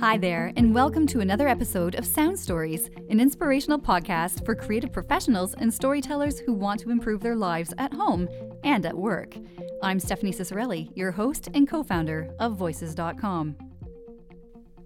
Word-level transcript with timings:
Hi 0.00 0.16
there, 0.16 0.52
and 0.56 0.72
welcome 0.72 1.08
to 1.08 1.18
another 1.18 1.48
episode 1.48 1.96
of 1.96 2.06
Sound 2.06 2.38
Stories, 2.38 2.88
an 3.10 3.18
inspirational 3.18 3.80
podcast 3.80 4.44
for 4.44 4.54
creative 4.54 4.92
professionals 4.92 5.54
and 5.54 5.74
storytellers 5.74 6.38
who 6.38 6.52
want 6.52 6.78
to 6.82 6.90
improve 6.90 7.20
their 7.20 7.34
lives 7.34 7.74
at 7.78 7.92
home 7.92 8.28
and 8.62 8.86
at 8.86 8.96
work. 8.96 9.34
I'm 9.82 9.98
Stephanie 9.98 10.30
Ciccarelli, 10.30 10.92
your 10.94 11.10
host 11.10 11.48
and 11.52 11.66
co 11.66 11.82
founder 11.82 12.30
of 12.38 12.56
Voices.com. 12.56 13.56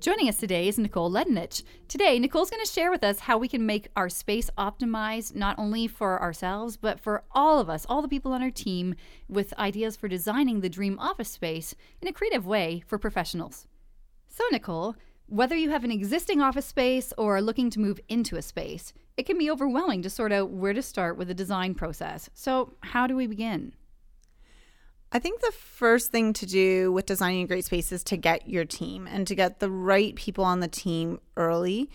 Joining 0.00 0.30
us 0.30 0.38
today 0.38 0.66
is 0.66 0.79
Nicole 0.79 1.11
Ledenich. 1.11 1.62
Today, 1.88 2.18
Nicole's 2.18 2.48
going 2.48 2.64
to 2.64 2.72
share 2.72 2.90
with 2.90 3.04
us 3.04 3.18
how 3.18 3.36
we 3.36 3.48
can 3.48 3.66
make 3.66 3.88
our 3.94 4.08
space 4.08 4.48
optimized 4.56 5.34
not 5.34 5.58
only 5.58 5.86
for 5.88 6.22
ourselves, 6.22 6.79
but 6.79 6.98
for 6.98 7.22
all 7.32 7.60
of 7.60 7.68
us, 7.68 7.84
all 7.86 8.00
the 8.00 8.08
people 8.08 8.32
on 8.32 8.42
our 8.42 8.50
team, 8.50 8.94
with 9.29 9.52
ideas 9.58 9.94
for 9.94 10.08
designing 10.08 10.60
the 10.60 10.70
dream 10.70 10.98
office 10.98 11.29
space 11.29 11.74
in 12.00 12.08
a 12.08 12.12
creative 12.14 12.46
way 12.46 12.82
for 12.86 12.96
professionals. 12.96 13.66
So, 14.35 14.45
Nicole, 14.50 14.96
whether 15.27 15.54
you 15.54 15.68
have 15.68 15.85
an 15.85 15.91
existing 15.91 16.41
office 16.41 16.64
space 16.64 17.13
or 17.18 17.36
are 17.36 17.43
looking 17.43 17.68
to 17.68 17.81
move 17.81 18.00
into 18.09 18.36
a 18.36 18.43
space, 18.43 18.95
it 19.18 19.25
can 19.25 19.36
be 19.36 19.50
overwhelming 19.50 20.00
to 20.03 20.11
sort 20.11 20.32
out 20.32 20.49
where 20.49 20.72
to 20.72 20.81
start 20.81 21.18
with 21.18 21.29
the 21.29 21.35
design 21.35 21.75
process. 21.75 22.31
So, 22.32 22.72
how 22.81 23.07
do 23.07 23.14
we 23.14 23.27
begin? 23.27 23.75
I 25.13 25.18
think 25.18 25.43
the 25.43 25.53
first 25.53 26.11
thing 26.11 26.32
to 26.32 26.46
do 26.46 26.91
with 26.93 27.05
designing 27.05 27.43
a 27.43 27.46
great 27.46 27.67
space 27.67 27.93
is 27.93 28.03
to 28.05 28.17
get 28.17 28.49
your 28.49 28.64
team 28.64 29.07
and 29.07 29.27
to 29.27 29.35
get 29.35 29.61
the 29.61 29.71
right 29.71 30.14
people 30.14 30.44
on 30.44 30.61
the 30.61 30.69
team 30.69 31.21
early. 31.36 31.91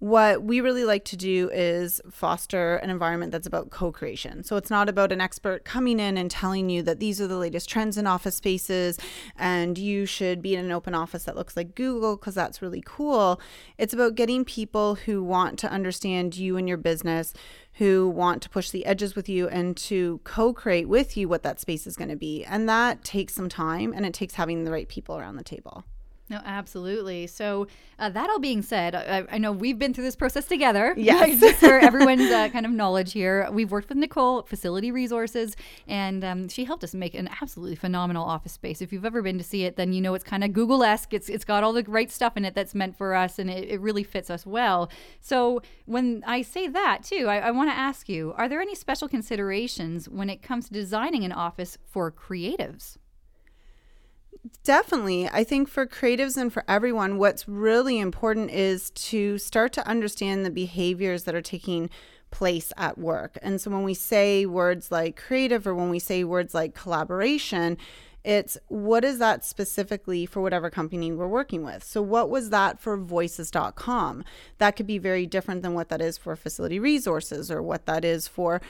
What 0.00 0.44
we 0.44 0.60
really 0.60 0.84
like 0.84 1.04
to 1.06 1.16
do 1.16 1.50
is 1.52 2.00
foster 2.08 2.76
an 2.76 2.88
environment 2.88 3.32
that's 3.32 3.48
about 3.48 3.70
co 3.70 3.90
creation. 3.90 4.44
So 4.44 4.56
it's 4.56 4.70
not 4.70 4.88
about 4.88 5.10
an 5.10 5.20
expert 5.20 5.64
coming 5.64 5.98
in 5.98 6.16
and 6.16 6.30
telling 6.30 6.70
you 6.70 6.82
that 6.82 7.00
these 7.00 7.20
are 7.20 7.26
the 7.26 7.36
latest 7.36 7.68
trends 7.68 7.98
in 7.98 8.06
office 8.06 8.36
spaces 8.36 8.96
and 9.36 9.76
you 9.76 10.06
should 10.06 10.40
be 10.40 10.54
in 10.54 10.64
an 10.64 10.70
open 10.70 10.94
office 10.94 11.24
that 11.24 11.34
looks 11.34 11.56
like 11.56 11.74
Google 11.74 12.16
because 12.16 12.36
that's 12.36 12.62
really 12.62 12.82
cool. 12.86 13.40
It's 13.76 13.92
about 13.92 14.14
getting 14.14 14.44
people 14.44 14.94
who 14.94 15.24
want 15.24 15.58
to 15.60 15.70
understand 15.70 16.36
you 16.36 16.56
and 16.56 16.68
your 16.68 16.78
business, 16.78 17.34
who 17.72 18.08
want 18.08 18.40
to 18.42 18.50
push 18.50 18.70
the 18.70 18.86
edges 18.86 19.16
with 19.16 19.28
you 19.28 19.48
and 19.48 19.76
to 19.78 20.20
co 20.22 20.52
create 20.52 20.88
with 20.88 21.16
you 21.16 21.28
what 21.28 21.42
that 21.42 21.58
space 21.58 21.88
is 21.88 21.96
going 21.96 22.10
to 22.10 22.16
be. 22.16 22.44
And 22.44 22.68
that 22.68 23.02
takes 23.02 23.34
some 23.34 23.48
time 23.48 23.92
and 23.92 24.06
it 24.06 24.14
takes 24.14 24.34
having 24.34 24.62
the 24.62 24.70
right 24.70 24.88
people 24.88 25.18
around 25.18 25.38
the 25.38 25.42
table. 25.42 25.82
No, 26.30 26.40
absolutely. 26.44 27.26
So, 27.26 27.66
uh, 27.98 28.10
that 28.10 28.28
all 28.28 28.38
being 28.38 28.62
said, 28.62 28.94
I, 28.94 29.24
I, 29.30 29.38
know 29.38 29.50
we've 29.50 29.78
been 29.78 29.94
through 29.94 30.04
this 30.04 30.16
process 30.16 30.46
together. 30.46 30.94
Yes. 31.08 31.40
Just 31.40 31.60
for 31.60 31.78
everyone's 31.78 32.30
uh, 32.30 32.50
kind 32.50 32.66
of 32.66 32.72
knowledge 32.72 33.12
here, 33.12 33.48
we've 33.50 33.70
worked 33.70 33.88
with 33.88 33.96
Nicole, 33.96 34.42
Facility 34.42 34.90
Resources, 34.90 35.56
and 35.86 36.22
um, 36.22 36.48
she 36.48 36.64
helped 36.64 36.84
us 36.84 36.92
make 36.92 37.14
an 37.14 37.30
absolutely 37.40 37.76
phenomenal 37.76 38.24
office 38.24 38.52
space. 38.52 38.82
If 38.82 38.92
you've 38.92 39.06
ever 39.06 39.22
been 39.22 39.38
to 39.38 39.44
see 39.44 39.64
it, 39.64 39.76
then 39.76 39.94
you 39.94 40.02
know 40.02 40.12
it's 40.12 40.24
kind 40.24 40.44
of 40.44 40.52
Google 40.52 40.84
esque. 40.84 41.14
It's, 41.14 41.30
it's 41.30 41.46
got 41.46 41.64
all 41.64 41.72
the 41.72 41.82
right 41.84 42.10
stuff 42.10 42.36
in 42.36 42.44
it 42.44 42.54
that's 42.54 42.74
meant 42.74 42.98
for 42.98 43.14
us, 43.14 43.38
and 43.38 43.48
it, 43.48 43.70
it 43.70 43.80
really 43.80 44.02
fits 44.02 44.28
us 44.28 44.44
well. 44.44 44.90
So, 45.20 45.62
when 45.86 46.22
I 46.26 46.42
say 46.42 46.68
that 46.68 47.04
too, 47.04 47.26
I, 47.28 47.38
I 47.38 47.50
want 47.52 47.70
to 47.70 47.76
ask 47.76 48.08
you 48.08 48.34
are 48.36 48.48
there 48.48 48.60
any 48.60 48.74
special 48.74 49.08
considerations 49.08 50.08
when 50.10 50.28
it 50.28 50.42
comes 50.42 50.66
to 50.66 50.74
designing 50.74 51.24
an 51.24 51.32
office 51.32 51.78
for 51.86 52.12
creatives? 52.12 52.98
Definitely. 54.64 55.28
I 55.28 55.44
think 55.44 55.68
for 55.68 55.86
creatives 55.86 56.36
and 56.36 56.52
for 56.52 56.64
everyone, 56.68 57.18
what's 57.18 57.48
really 57.48 57.98
important 57.98 58.50
is 58.50 58.90
to 58.90 59.38
start 59.38 59.72
to 59.74 59.86
understand 59.86 60.44
the 60.44 60.50
behaviors 60.50 61.24
that 61.24 61.34
are 61.34 61.42
taking 61.42 61.90
place 62.30 62.72
at 62.76 62.98
work. 62.98 63.38
And 63.42 63.60
so 63.60 63.70
when 63.70 63.82
we 63.82 63.94
say 63.94 64.44
words 64.44 64.90
like 64.92 65.16
creative 65.16 65.66
or 65.66 65.74
when 65.74 65.88
we 65.88 65.98
say 65.98 66.24
words 66.24 66.54
like 66.54 66.74
collaboration, 66.74 67.78
it's 68.24 68.58
what 68.68 69.04
is 69.04 69.18
that 69.18 69.44
specifically 69.44 70.26
for 70.26 70.40
whatever 70.40 70.70
company 70.70 71.12
we're 71.12 71.28
working 71.28 71.64
with. 71.64 71.84
So, 71.84 72.02
what 72.02 72.28
was 72.28 72.50
that 72.50 72.80
for 72.80 72.96
voices.com? 72.96 74.24
That 74.58 74.76
could 74.76 74.86
be 74.86 74.98
very 74.98 75.26
different 75.26 75.62
than 75.62 75.74
what 75.74 75.88
that 75.88 76.00
is 76.00 76.18
for 76.18 76.34
facility 76.36 76.78
resources 76.78 77.50
or 77.50 77.62
what 77.62 77.86
that 77.86 78.04
is 78.04 78.26
for 78.26 78.60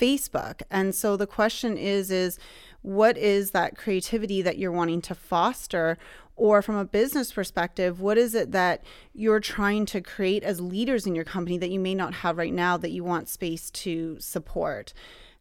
Facebook. 0.00 0.62
And 0.70 0.94
so, 0.94 1.16
the 1.16 1.26
question 1.26 1.76
is, 1.76 2.10
is 2.10 2.38
what 2.82 3.16
is 3.16 3.52
that 3.52 3.76
creativity 3.76 4.42
that 4.42 4.58
you're 4.58 4.72
wanting 4.72 5.02
to 5.02 5.14
foster? 5.14 5.98
Or 6.36 6.62
from 6.62 6.76
a 6.76 6.84
business 6.84 7.32
perspective, 7.32 8.00
what 8.00 8.16
is 8.16 8.32
it 8.32 8.52
that 8.52 8.84
you're 9.12 9.40
trying 9.40 9.86
to 9.86 10.00
create 10.00 10.44
as 10.44 10.60
leaders 10.60 11.04
in 11.04 11.16
your 11.16 11.24
company 11.24 11.58
that 11.58 11.70
you 11.70 11.80
may 11.80 11.96
not 11.96 12.14
have 12.14 12.38
right 12.38 12.54
now 12.54 12.76
that 12.76 12.92
you 12.92 13.02
want 13.02 13.28
space 13.28 13.70
to 13.72 14.16
support? 14.20 14.92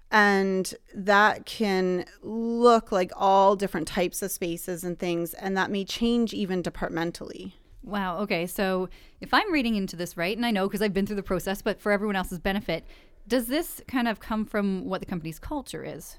And 0.10 0.74
that 0.96 1.46
can 1.46 2.06
look 2.22 2.92
like 2.92 3.12
all 3.16 3.56
different 3.56 3.88
types 3.88 4.22
of 4.22 4.32
spaces 4.32 4.84
and 4.84 4.98
things, 4.98 5.34
and 5.34 5.58
that 5.58 5.70
may 5.70 5.84
change 5.84 6.34
even 6.34 6.62
departmentally. 6.62 7.56
Wow. 7.84 8.20
Okay. 8.20 8.48
So 8.48 8.90
if 9.22 9.34
I'm 9.34 9.52
reading 9.52 9.76
into 9.76 9.96
this 9.96 10.18
right, 10.18 10.36
and 10.36 10.46
I 10.46 10.52
know 10.52 10.68
because 10.68 10.82
I've 10.82 10.94
been 10.94 11.06
through 11.06 11.16
the 11.18 11.24
process, 11.24 11.62
but 11.62 11.82
for 11.82 11.92
everyone 11.92 12.16
else's 12.16 12.40
benefit, 12.40 12.86
does 13.28 13.48
this 13.48 13.82
kind 13.88 14.08
of 14.08 14.20
come 14.20 14.46
from 14.46 14.86
what 14.86 15.02
the 15.02 15.06
company's 15.06 15.40
culture 15.40 15.84
is? 15.84 16.18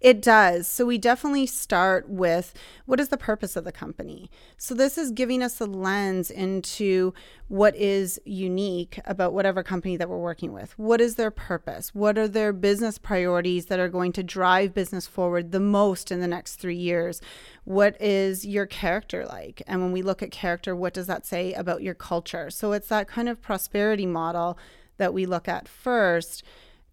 It 0.00 0.20
does. 0.20 0.66
So 0.66 0.86
we 0.86 0.98
definitely 0.98 1.46
start 1.46 2.08
with 2.08 2.54
what 2.86 3.00
is 3.00 3.08
the 3.08 3.16
purpose 3.16 3.56
of 3.56 3.64
the 3.64 3.72
company? 3.72 4.30
So 4.56 4.74
this 4.74 4.98
is 4.98 5.10
giving 5.10 5.42
us 5.42 5.60
a 5.60 5.66
lens 5.66 6.30
into 6.30 7.14
what 7.48 7.74
is 7.76 8.20
unique 8.24 9.00
about 9.04 9.32
whatever 9.32 9.62
company 9.62 9.96
that 9.96 10.08
we're 10.08 10.18
working 10.18 10.52
with. 10.52 10.78
What 10.78 11.00
is 11.00 11.14
their 11.14 11.30
purpose? 11.30 11.94
What 11.94 12.18
are 12.18 12.28
their 12.28 12.52
business 12.52 12.98
priorities 12.98 13.66
that 13.66 13.78
are 13.78 13.88
going 13.88 14.12
to 14.12 14.22
drive 14.22 14.74
business 14.74 15.06
forward 15.06 15.52
the 15.52 15.60
most 15.60 16.10
in 16.10 16.20
the 16.20 16.28
next 16.28 16.56
3 16.56 16.76
years? 16.76 17.20
What 17.64 18.00
is 18.00 18.44
your 18.44 18.66
character 18.66 19.26
like? 19.26 19.62
And 19.66 19.80
when 19.82 19.92
we 19.92 20.02
look 20.02 20.22
at 20.22 20.30
character, 20.30 20.74
what 20.74 20.94
does 20.94 21.06
that 21.06 21.26
say 21.26 21.52
about 21.52 21.82
your 21.82 21.94
culture? 21.94 22.50
So 22.50 22.72
it's 22.72 22.88
that 22.88 23.08
kind 23.08 23.28
of 23.28 23.40
prosperity 23.40 24.06
model 24.06 24.58
that 24.96 25.14
we 25.14 25.26
look 25.26 25.48
at 25.48 25.68
first 25.68 26.42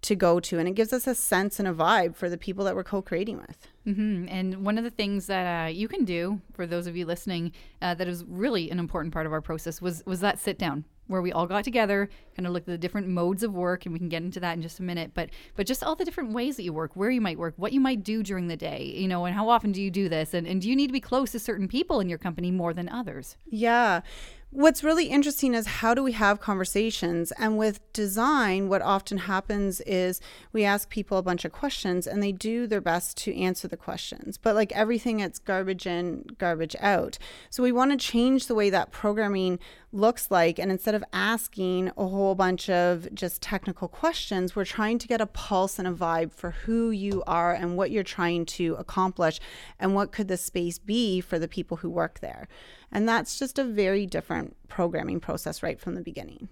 to 0.05 0.15
go 0.15 0.39
to 0.39 0.59
and 0.59 0.67
it 0.67 0.75
gives 0.75 0.93
us 0.93 1.07
a 1.07 1.15
sense 1.15 1.59
and 1.59 1.67
a 1.67 1.73
vibe 1.73 2.15
for 2.15 2.29
the 2.29 2.37
people 2.37 2.65
that 2.65 2.75
we're 2.75 2.83
co-creating 2.83 3.37
with. 3.37 3.67
Mm-hmm. 3.87 4.27
and 4.29 4.65
one 4.65 4.79
of 4.79 4.83
the 4.83 4.89
things 4.89 5.27
that 5.27 5.65
uh, 5.65 5.67
you 5.67 5.87
can 5.87 6.05
do 6.05 6.41
for 6.53 6.65
those 6.65 6.87
of 6.87 6.97
you 6.97 7.05
listening 7.05 7.51
uh, 7.83 7.93
that 7.93 8.07
is 8.07 8.23
really 8.27 8.71
an 8.71 8.79
important 8.79 9.13
part 9.13 9.27
of 9.27 9.31
our 9.31 9.41
process 9.41 9.79
was 9.79 10.03
was 10.07 10.21
that 10.21 10.39
sit 10.39 10.57
down 10.57 10.85
where 11.07 11.21
we 11.21 11.31
all 11.31 11.45
got 11.45 11.63
together 11.63 12.09
kind 12.35 12.47
of 12.47 12.53
looked 12.53 12.67
at 12.67 12.71
the 12.73 12.77
different 12.77 13.07
modes 13.07 13.43
of 13.43 13.53
work 13.53 13.85
and 13.85 13.93
we 13.93 13.99
can 13.99 14.09
get 14.09 14.23
into 14.23 14.39
that 14.39 14.55
in 14.55 14.61
just 14.61 14.79
a 14.79 14.83
minute. 14.83 15.11
But 15.13 15.29
but 15.55 15.67
just 15.67 15.83
all 15.83 15.95
the 15.95 16.05
different 16.05 16.33
ways 16.33 16.57
that 16.57 16.63
you 16.63 16.73
work 16.73 16.95
where 16.95 17.11
you 17.11 17.21
might 17.21 17.37
work 17.37 17.53
what 17.57 17.73
you 17.73 17.79
might 17.79 18.03
do 18.03 18.23
during 18.23 18.47
the 18.47 18.57
day 18.57 18.83
you 18.95 19.07
know 19.07 19.25
and 19.25 19.35
how 19.35 19.49
often 19.49 19.71
do 19.71 19.81
you 19.81 19.91
do 19.91 20.09
this? 20.09 20.33
And, 20.33 20.47
and 20.47 20.61
do 20.61 20.69
you 20.69 20.75
need 20.75 20.87
to 20.87 20.93
be 20.93 20.99
close 20.99 21.31
to 21.33 21.39
certain 21.39 21.67
people 21.67 21.99
in 21.99 22.09
your 22.09 22.17
company 22.17 22.51
more 22.51 22.73
than 22.73 22.89
others? 22.89 23.37
Yeah 23.45 24.01
What's 24.55 24.85
really 24.85 25.07
interesting 25.07 25.53
is 25.53 25.67
how 25.67 25.93
do 25.93 26.01
we 26.01 26.13
have 26.13 26.39
conversations? 26.39 27.33
And 27.33 27.57
with 27.57 27.81
design, 27.91 28.69
what 28.69 28.81
often 28.81 29.17
happens 29.17 29.81
is 29.81 30.21
we 30.53 30.63
ask 30.63 30.89
people 30.89 31.17
a 31.17 31.21
bunch 31.21 31.43
of 31.43 31.51
questions 31.51 32.07
and 32.07 32.23
they 32.23 32.31
do 32.31 32.65
their 32.65 32.79
best 32.79 33.17
to 33.17 33.37
answer 33.37 33.67
the 33.67 33.75
questions. 33.75 34.37
But 34.37 34.55
like 34.55 34.71
everything, 34.71 35.19
it's 35.19 35.39
garbage 35.39 35.85
in, 35.85 36.23
garbage 36.37 36.73
out. 36.79 37.17
So 37.49 37.63
we 37.63 37.73
want 37.73 37.91
to 37.91 37.97
change 37.97 38.47
the 38.47 38.55
way 38.55 38.69
that 38.69 38.93
programming 38.93 39.59
looks 39.91 40.31
like. 40.31 40.57
And 40.57 40.71
instead 40.71 40.95
of 40.95 41.03
asking 41.11 41.91
a 41.97 42.07
whole 42.07 42.33
bunch 42.33 42.69
of 42.69 43.13
just 43.13 43.41
technical 43.41 43.89
questions, 43.89 44.55
we're 44.55 44.63
trying 44.63 44.99
to 44.99 45.07
get 45.07 45.19
a 45.19 45.25
pulse 45.25 45.79
and 45.79 45.87
a 45.87 45.91
vibe 45.91 46.31
for 46.31 46.51
who 46.51 46.91
you 46.91 47.23
are 47.27 47.53
and 47.53 47.75
what 47.75 47.91
you're 47.91 48.03
trying 48.03 48.45
to 48.45 48.75
accomplish 48.75 49.41
and 49.81 49.95
what 49.95 50.13
could 50.13 50.29
the 50.29 50.37
space 50.37 50.79
be 50.79 51.19
for 51.19 51.39
the 51.39 51.49
people 51.49 51.77
who 51.77 51.89
work 51.89 52.21
there. 52.21 52.47
And 52.95 53.09
that's 53.09 53.37
just 53.37 53.59
a 53.59 53.65
very 53.65 54.05
different 54.05 54.55
programming 54.69 55.19
process 55.19 55.61
right 55.61 55.77
from 55.77 55.95
the 55.95 56.01
beginning. 56.01 56.47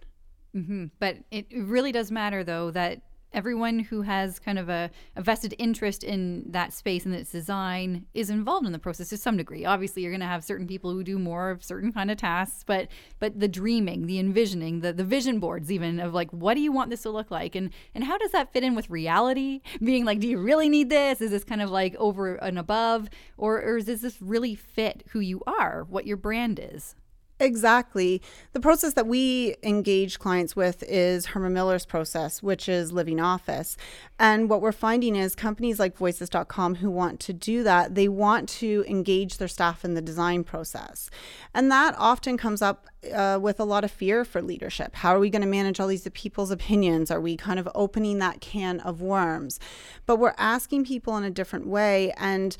Mm-hmm. 0.53 0.87
But 0.99 1.19
it 1.31 1.45
really 1.55 1.93
does 1.93 2.11
matter, 2.11 2.43
though, 2.43 2.69
that 2.71 3.01
everyone 3.33 3.79
who 3.79 4.01
has 4.03 4.39
kind 4.39 4.59
of 4.59 4.69
a, 4.69 4.89
a, 5.15 5.21
vested 5.21 5.55
interest 5.57 6.03
in 6.03 6.43
that 6.51 6.73
space 6.73 7.05
and 7.05 7.13
its 7.15 7.31
design 7.31 8.05
is 8.13 8.29
involved 8.29 8.65
in 8.65 8.71
the 8.71 8.79
process 8.79 9.09
to 9.09 9.17
some 9.17 9.37
degree. 9.37 9.65
Obviously, 9.65 10.01
you're 10.01 10.11
going 10.11 10.21
to 10.21 10.27
have 10.27 10.43
certain 10.43 10.67
people 10.67 10.91
who 10.91 11.03
do 11.03 11.17
more 11.17 11.49
of 11.49 11.63
certain 11.63 11.91
kind 11.91 12.11
of 12.11 12.17
tasks, 12.17 12.63
but 12.65 12.87
but 13.19 13.39
the 13.39 13.47
dreaming, 13.47 14.05
the 14.05 14.19
envisioning, 14.19 14.81
the 14.81 14.93
the 14.93 15.03
vision 15.03 15.39
boards, 15.39 15.71
even 15.71 15.99
of 15.99 16.13
like 16.13 16.31
what 16.31 16.53
do 16.55 16.61
you 16.61 16.71
want 16.71 16.89
this 16.89 17.03
to 17.03 17.09
look 17.09 17.31
like, 17.31 17.55
and 17.55 17.71
and 17.95 18.03
how 18.03 18.17
does 18.17 18.31
that 18.31 18.53
fit 18.53 18.63
in 18.63 18.75
with 18.75 18.89
reality? 18.89 19.61
Being 19.83 20.05
like, 20.05 20.19
do 20.19 20.27
you 20.27 20.39
really 20.39 20.69
need 20.69 20.89
this? 20.89 21.21
Is 21.21 21.31
this 21.31 21.43
kind 21.43 21.61
of 21.61 21.69
like 21.69 21.95
over 21.95 22.35
and 22.35 22.59
above, 22.59 23.09
or 23.37 23.61
or 23.61 23.79
does 23.79 24.01
this 24.01 24.21
really 24.21 24.55
fit 24.55 25.03
who 25.11 25.19
you 25.19 25.41
are, 25.47 25.85
what 25.89 26.05
your 26.05 26.17
brand 26.17 26.59
is? 26.61 26.95
Exactly. 27.39 28.21
The 28.53 28.59
process 28.59 28.93
that 28.93 29.07
we 29.07 29.55
engage 29.63 30.19
clients 30.19 30.55
with 30.55 30.83
is 30.87 31.27
Herman 31.27 31.53
Miller's 31.53 31.85
process, 31.85 32.43
which 32.43 32.69
is 32.69 32.91
living 32.91 33.19
office. 33.19 33.75
And 34.19 34.49
what 34.49 34.61
we're 34.61 34.71
finding 34.71 35.15
is 35.15 35.35
companies 35.35 35.79
like 35.79 35.97
voices.com 35.97 36.75
who 36.75 36.91
want 36.91 37.19
to 37.21 37.33
do 37.33 37.63
that, 37.63 37.95
they 37.95 38.07
want 38.07 38.47
to 38.49 38.85
engage 38.87 39.37
their 39.39 39.47
staff 39.47 39.83
in 39.83 39.95
the 39.95 40.01
design 40.01 40.43
process. 40.43 41.09
And 41.53 41.71
that 41.71 41.95
often 41.97 42.37
comes 42.37 42.61
up 42.61 42.87
uh, 43.13 43.39
with 43.41 43.59
a 43.59 43.65
lot 43.65 43.83
of 43.83 43.91
fear 43.91 44.23
for 44.23 44.41
leadership. 44.41 44.95
How 44.95 45.13
are 45.15 45.19
we 45.19 45.29
going 45.29 45.41
to 45.41 45.47
manage 45.47 45.79
all 45.79 45.87
these 45.87 46.07
people's 46.13 46.51
opinions? 46.51 47.09
Are 47.11 47.19
we 47.19 47.35
kind 47.35 47.59
of 47.59 47.67
opening 47.73 48.19
that 48.19 48.41
can 48.41 48.79
of 48.81 49.01
worms? 49.01 49.59
But 50.05 50.17
we're 50.17 50.35
asking 50.37 50.85
people 50.85 51.17
in 51.17 51.23
a 51.23 51.31
different 51.31 51.67
way. 51.67 52.13
And 52.15 52.55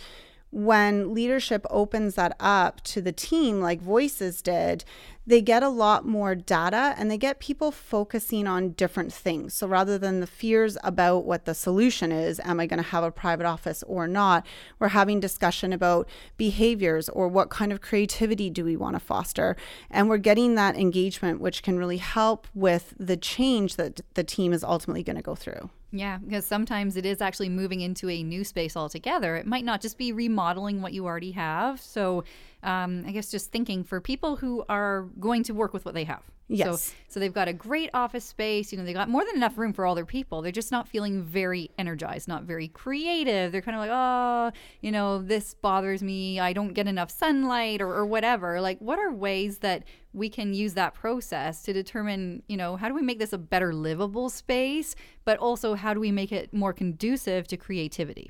when 0.53 1.13
leadership 1.13 1.65
opens 1.71 2.13
that 2.15 2.35
up 2.39 2.81
to 2.81 3.01
the 3.01 3.11
team, 3.11 3.59
like 3.59 3.81
Voices 3.81 4.41
did, 4.41 4.85
they 5.25 5.41
get 5.41 5.63
a 5.63 5.69
lot 5.69 6.05
more 6.05 6.35
data 6.35 6.93
and 6.97 7.09
they 7.09 7.17
get 7.17 7.39
people 7.39 7.71
focusing 7.71 8.47
on 8.47 8.71
different 8.71 9.13
things. 9.13 9.53
So 9.53 9.67
rather 9.67 9.97
than 9.97 10.19
the 10.19 10.27
fears 10.27 10.77
about 10.83 11.25
what 11.25 11.45
the 11.45 11.53
solution 11.53 12.11
is, 12.11 12.39
am 12.43 12.59
I 12.59 12.65
going 12.65 12.81
to 12.81 12.89
have 12.89 13.03
a 13.03 13.11
private 13.11 13.45
office 13.45 13.83
or 13.83 14.07
not, 14.07 14.45
we're 14.79 14.89
having 14.89 15.19
discussion 15.19 15.71
about 15.71 16.07
behaviors 16.37 17.07
or 17.09 17.27
what 17.27 17.49
kind 17.49 17.71
of 17.71 17.81
creativity 17.81 18.49
do 18.49 18.65
we 18.65 18.75
want 18.75 18.95
to 18.95 18.99
foster. 18.99 19.55
And 19.89 20.09
we're 20.09 20.17
getting 20.17 20.55
that 20.55 20.75
engagement, 20.75 21.39
which 21.39 21.63
can 21.63 21.77
really 21.77 21.97
help 21.97 22.47
with 22.53 22.93
the 22.99 23.17
change 23.17 23.77
that 23.77 24.01
the 24.15 24.23
team 24.23 24.51
is 24.51 24.63
ultimately 24.63 25.03
going 25.03 25.15
to 25.15 25.21
go 25.21 25.35
through. 25.35 25.69
Yeah, 25.95 26.17
because 26.17 26.43
sometimes 26.43 26.97
it 26.97 27.05
is 27.05 27.21
actually 27.21 27.49
moving 27.49 27.81
into 27.81 28.09
a 28.09 28.23
new 28.23 28.43
space 28.43 28.75
altogether. 28.75 29.35
It 29.35 29.45
might 29.45 29.63
not 29.63 29.79
just 29.79 29.95
be 29.95 30.11
remodeling 30.11 30.81
what 30.81 30.91
you 30.91 31.05
already 31.05 31.31
have. 31.33 31.79
So, 31.79 32.23
um, 32.63 33.04
I 33.06 33.12
guess 33.12 33.30
just 33.30 33.51
thinking 33.51 33.83
for 33.83 34.01
people 34.01 34.36
who 34.36 34.63
are 34.69 35.07
going 35.19 35.44
to 35.44 35.54
work 35.54 35.74
with 35.74 35.86
what 35.86 35.94
they 35.94 36.06
have. 36.06 36.24
Yes. 36.50 36.83
So, 36.83 36.94
so 37.07 37.19
they've 37.19 37.33
got 37.33 37.48
a 37.48 37.54
great 37.54 37.89
office 37.94 38.25
space. 38.25 38.71
You 38.71 38.77
know, 38.77 38.83
they 38.83 38.94
got 38.94 39.10
more 39.10 39.24
than 39.25 39.36
enough 39.36 39.57
room 39.57 39.74
for 39.74 39.86
all 39.86 39.95
their 39.95 40.06
people. 40.06 40.42
They're 40.42 40.51
just 40.51 40.71
not 40.71 40.88
feeling 40.88 41.24
very 41.24 41.71
energized, 41.77 42.27
not 42.27 42.44
very 42.44 42.68
creative. 42.68 43.51
They're 43.51 43.62
kind 43.62 43.75
of 43.75 43.81
like, 43.81 43.92
oh, 43.92 44.51
you 44.81 44.92
know, 44.92 45.21
this 45.21 45.54
bothers 45.54 46.04
me. 46.04 46.39
I 46.39 46.54
don't 46.54 46.74
get 46.74 46.88
enough 46.88 47.10
sunlight 47.10 47.81
or, 47.81 47.94
or 47.94 48.06
whatever. 48.06 48.60
Like, 48.62 48.80
what 48.80 49.00
are 49.00 49.12
ways 49.12 49.59
that 49.59 49.83
we 50.12 50.30
can 50.30 50.54
use 50.54 50.74
that 50.74 50.94
process 50.94 51.63
to 51.63 51.74
determine, 51.74 52.44
you 52.48 52.57
know, 52.57 52.75
how 52.75 52.88
do 52.88 52.94
we 52.94 53.01
make 53.01 53.19
this 53.19 53.33
a 53.33 53.38
better 53.38 53.74
livable 53.74 54.30
space, 54.30 54.95
but 55.25 55.38
also 55.39 55.74
how 55.74 55.94
do 55.94 56.00
we 56.00 56.12
make 56.12 56.31
it 56.31 56.54
more 56.54 56.74
conducive 56.74 57.48
to 57.48 57.57
creativity? 57.57 58.30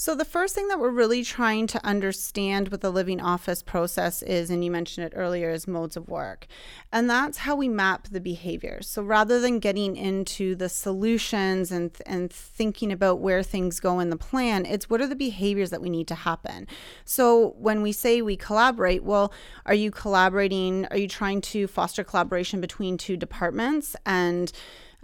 So, 0.00 0.14
the 0.14 0.24
first 0.24 0.54
thing 0.54 0.68
that 0.68 0.78
we're 0.78 0.90
really 0.90 1.24
trying 1.24 1.66
to 1.66 1.84
understand 1.84 2.68
with 2.68 2.82
the 2.82 2.92
living 2.92 3.20
office 3.20 3.64
process 3.64 4.22
is, 4.22 4.48
and 4.48 4.64
you 4.64 4.70
mentioned 4.70 5.04
it 5.08 5.12
earlier, 5.16 5.50
is 5.50 5.66
modes 5.66 5.96
of 5.96 6.08
work. 6.08 6.46
And 6.92 7.10
that's 7.10 7.38
how 7.38 7.56
we 7.56 7.68
map 7.68 8.06
the 8.08 8.20
behaviors. 8.20 8.86
So, 8.86 9.02
rather 9.02 9.40
than 9.40 9.58
getting 9.58 9.96
into 9.96 10.54
the 10.54 10.68
solutions 10.68 11.72
and, 11.72 11.90
and 12.06 12.32
thinking 12.32 12.92
about 12.92 13.18
where 13.18 13.42
things 13.42 13.80
go 13.80 13.98
in 13.98 14.10
the 14.10 14.16
plan, 14.16 14.66
it's 14.66 14.88
what 14.88 15.00
are 15.00 15.08
the 15.08 15.16
behaviors 15.16 15.70
that 15.70 15.82
we 15.82 15.90
need 15.90 16.06
to 16.06 16.14
happen. 16.14 16.68
So, 17.04 17.56
when 17.58 17.82
we 17.82 17.90
say 17.90 18.22
we 18.22 18.36
collaborate, 18.36 19.02
well, 19.02 19.32
are 19.66 19.74
you 19.74 19.90
collaborating? 19.90 20.86
Are 20.92 20.96
you 20.96 21.08
trying 21.08 21.40
to 21.40 21.66
foster 21.66 22.04
collaboration 22.04 22.60
between 22.60 22.98
two 22.98 23.16
departments? 23.16 23.96
And 24.06 24.52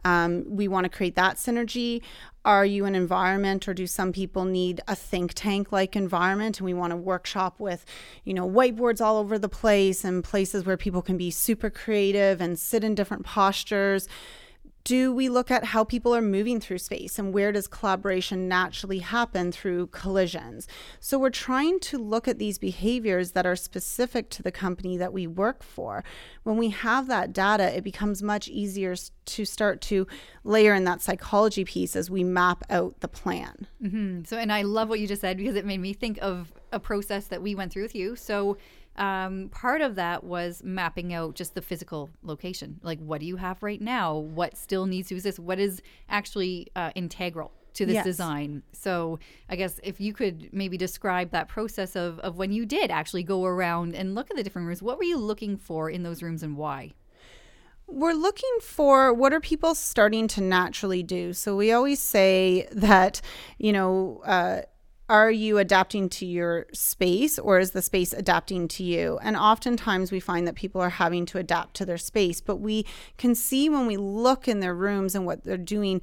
um, 0.04 0.44
we 0.48 0.68
want 0.68 0.84
to 0.84 0.90
create 0.90 1.16
that 1.16 1.36
synergy. 1.36 2.02
Are 2.44 2.66
you 2.66 2.84
an 2.84 2.94
environment, 2.94 3.66
or 3.66 3.74
do 3.74 3.86
some 3.86 4.12
people 4.12 4.44
need 4.44 4.82
a 4.86 4.94
think 4.94 5.32
tank 5.34 5.72
like 5.72 5.96
environment? 5.96 6.58
And 6.58 6.66
we 6.66 6.74
want 6.74 6.90
to 6.90 6.96
workshop 6.96 7.58
with, 7.58 7.86
you 8.24 8.34
know, 8.34 8.48
whiteboards 8.48 9.00
all 9.00 9.16
over 9.16 9.38
the 9.38 9.48
place 9.48 10.04
and 10.04 10.22
places 10.22 10.66
where 10.66 10.76
people 10.76 11.00
can 11.00 11.16
be 11.16 11.30
super 11.30 11.70
creative 11.70 12.42
and 12.42 12.58
sit 12.58 12.84
in 12.84 12.94
different 12.94 13.24
postures 13.24 14.08
do 14.84 15.14
we 15.14 15.30
look 15.30 15.50
at 15.50 15.64
how 15.64 15.82
people 15.82 16.14
are 16.14 16.20
moving 16.20 16.60
through 16.60 16.76
space 16.76 17.18
and 17.18 17.32
where 17.32 17.52
does 17.52 17.66
collaboration 17.66 18.46
naturally 18.48 18.98
happen 18.98 19.50
through 19.50 19.86
collisions? 19.88 20.68
So 21.00 21.18
we're 21.18 21.30
trying 21.30 21.80
to 21.80 21.98
look 21.98 22.28
at 22.28 22.38
these 22.38 22.58
behaviors 22.58 23.32
that 23.32 23.46
are 23.46 23.56
specific 23.56 24.28
to 24.30 24.42
the 24.42 24.52
company 24.52 24.98
that 24.98 25.14
we 25.14 25.26
work 25.26 25.62
for. 25.62 26.04
When 26.42 26.58
we 26.58 26.68
have 26.68 27.06
that 27.06 27.32
data, 27.32 27.74
it 27.74 27.82
becomes 27.82 28.22
much 28.22 28.46
easier 28.48 28.94
to 29.24 29.44
start 29.46 29.80
to 29.82 30.06
layer 30.44 30.74
in 30.74 30.84
that 30.84 31.00
psychology 31.00 31.64
piece 31.64 31.96
as 31.96 32.10
we 32.10 32.22
map 32.22 32.62
out 32.68 33.00
the 33.00 33.08
plan. 33.08 33.66
Mm-hmm. 33.82 34.24
So, 34.24 34.36
and 34.36 34.52
I 34.52 34.62
love 34.62 34.90
what 34.90 35.00
you 35.00 35.06
just 35.06 35.22
said 35.22 35.38
because 35.38 35.56
it 35.56 35.64
made 35.64 35.80
me 35.80 35.94
think 35.94 36.18
of 36.20 36.52
a 36.72 36.78
process 36.78 37.28
that 37.28 37.40
we 37.40 37.54
went 37.54 37.72
through 37.72 37.84
with 37.84 37.94
you. 37.94 38.16
So, 38.16 38.58
um, 38.96 39.48
part 39.50 39.80
of 39.80 39.96
that 39.96 40.24
was 40.24 40.62
mapping 40.62 41.12
out 41.12 41.34
just 41.34 41.54
the 41.54 41.62
physical 41.62 42.10
location. 42.22 42.80
Like, 42.82 43.00
what 43.00 43.20
do 43.20 43.26
you 43.26 43.36
have 43.36 43.62
right 43.62 43.80
now? 43.80 44.16
What 44.16 44.56
still 44.56 44.86
needs 44.86 45.08
to 45.08 45.16
exist? 45.16 45.38
What 45.38 45.58
is 45.58 45.82
actually 46.08 46.68
uh, 46.76 46.90
integral 46.94 47.52
to 47.74 47.86
this 47.86 47.94
yes. 47.94 48.04
design? 48.04 48.62
So, 48.72 49.18
I 49.48 49.56
guess 49.56 49.80
if 49.82 50.00
you 50.00 50.12
could 50.12 50.50
maybe 50.52 50.76
describe 50.76 51.30
that 51.32 51.48
process 51.48 51.96
of, 51.96 52.20
of 52.20 52.36
when 52.36 52.52
you 52.52 52.64
did 52.66 52.90
actually 52.90 53.24
go 53.24 53.44
around 53.44 53.94
and 53.96 54.14
look 54.14 54.30
at 54.30 54.36
the 54.36 54.42
different 54.42 54.68
rooms, 54.68 54.82
what 54.82 54.96
were 54.96 55.04
you 55.04 55.18
looking 55.18 55.56
for 55.56 55.90
in 55.90 56.04
those 56.04 56.22
rooms 56.22 56.42
and 56.42 56.56
why? 56.56 56.92
We're 57.86 58.14
looking 58.14 58.58
for 58.62 59.12
what 59.12 59.34
are 59.34 59.40
people 59.40 59.74
starting 59.74 60.26
to 60.28 60.40
naturally 60.40 61.02
do. 61.02 61.34
So 61.34 61.54
we 61.54 61.70
always 61.70 62.00
say 62.00 62.66
that, 62.72 63.20
you 63.58 63.72
know, 63.72 64.22
uh, 64.24 64.62
are 65.08 65.30
you 65.30 65.58
adapting 65.58 66.08
to 66.08 66.24
your 66.24 66.66
space 66.72 67.38
or 67.38 67.58
is 67.58 67.72
the 67.72 67.82
space 67.82 68.14
adapting 68.14 68.68
to 68.68 68.82
you? 68.82 69.18
And 69.22 69.36
oftentimes 69.36 70.10
we 70.10 70.20
find 70.20 70.46
that 70.46 70.54
people 70.54 70.80
are 70.80 70.90
having 70.90 71.26
to 71.26 71.38
adapt 71.38 71.74
to 71.74 71.84
their 71.84 71.98
space, 71.98 72.40
but 72.40 72.56
we 72.56 72.86
can 73.18 73.34
see 73.34 73.68
when 73.68 73.86
we 73.86 73.98
look 73.98 74.48
in 74.48 74.60
their 74.60 74.74
rooms 74.74 75.14
and 75.14 75.26
what 75.26 75.44
they're 75.44 75.58
doing 75.58 76.00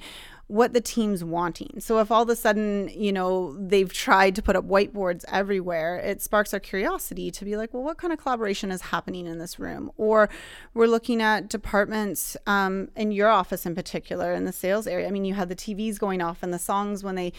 what 0.52 0.74
the 0.74 0.82
team's 0.82 1.24
wanting. 1.24 1.80
So 1.80 1.98
if 2.00 2.10
all 2.10 2.24
of 2.24 2.28
a 2.28 2.36
sudden, 2.36 2.90
you 2.94 3.10
know, 3.10 3.56
they've 3.58 3.90
tried 3.90 4.34
to 4.34 4.42
put 4.42 4.54
up 4.54 4.68
whiteboards 4.68 5.24
everywhere, 5.28 5.96
it 5.96 6.20
sparks 6.20 6.52
our 6.52 6.60
curiosity 6.60 7.30
to 7.30 7.46
be 7.46 7.56
like, 7.56 7.72
well, 7.72 7.82
what 7.82 7.96
kind 7.96 8.12
of 8.12 8.18
collaboration 8.18 8.70
is 8.70 8.82
happening 8.82 9.26
in 9.26 9.38
this 9.38 9.58
room? 9.58 9.90
Or 9.96 10.28
we're 10.74 10.88
looking 10.88 11.22
at 11.22 11.48
departments 11.48 12.36
um, 12.46 12.90
in 12.96 13.12
your 13.12 13.30
office 13.30 13.64
in 13.64 13.74
particular, 13.74 14.34
in 14.34 14.44
the 14.44 14.52
sales 14.52 14.86
area. 14.86 15.08
I 15.08 15.10
mean, 15.10 15.24
you 15.24 15.32
had 15.32 15.48
the 15.48 15.56
TVs 15.56 15.98
going 15.98 16.20
off 16.20 16.42
and 16.42 16.52
the 16.52 16.58
songs 16.58 17.02
when 17.02 17.14
they, 17.14 17.32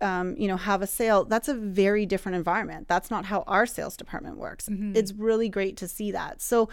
um, 0.00 0.36
you 0.38 0.46
know, 0.46 0.56
have 0.56 0.82
a 0.82 0.86
sale. 0.86 1.24
That's 1.24 1.48
a 1.48 1.54
very 1.54 2.06
different 2.06 2.36
environment. 2.36 2.86
That's 2.86 3.10
not 3.10 3.24
how 3.24 3.42
our 3.48 3.66
sales 3.66 3.96
department 3.96 4.36
works. 4.36 4.68
Mm-hmm. 4.68 4.94
It's 4.94 5.12
really 5.12 5.48
great 5.48 5.76
to 5.78 5.88
see 5.88 6.12
that. 6.12 6.40
So, 6.40 6.68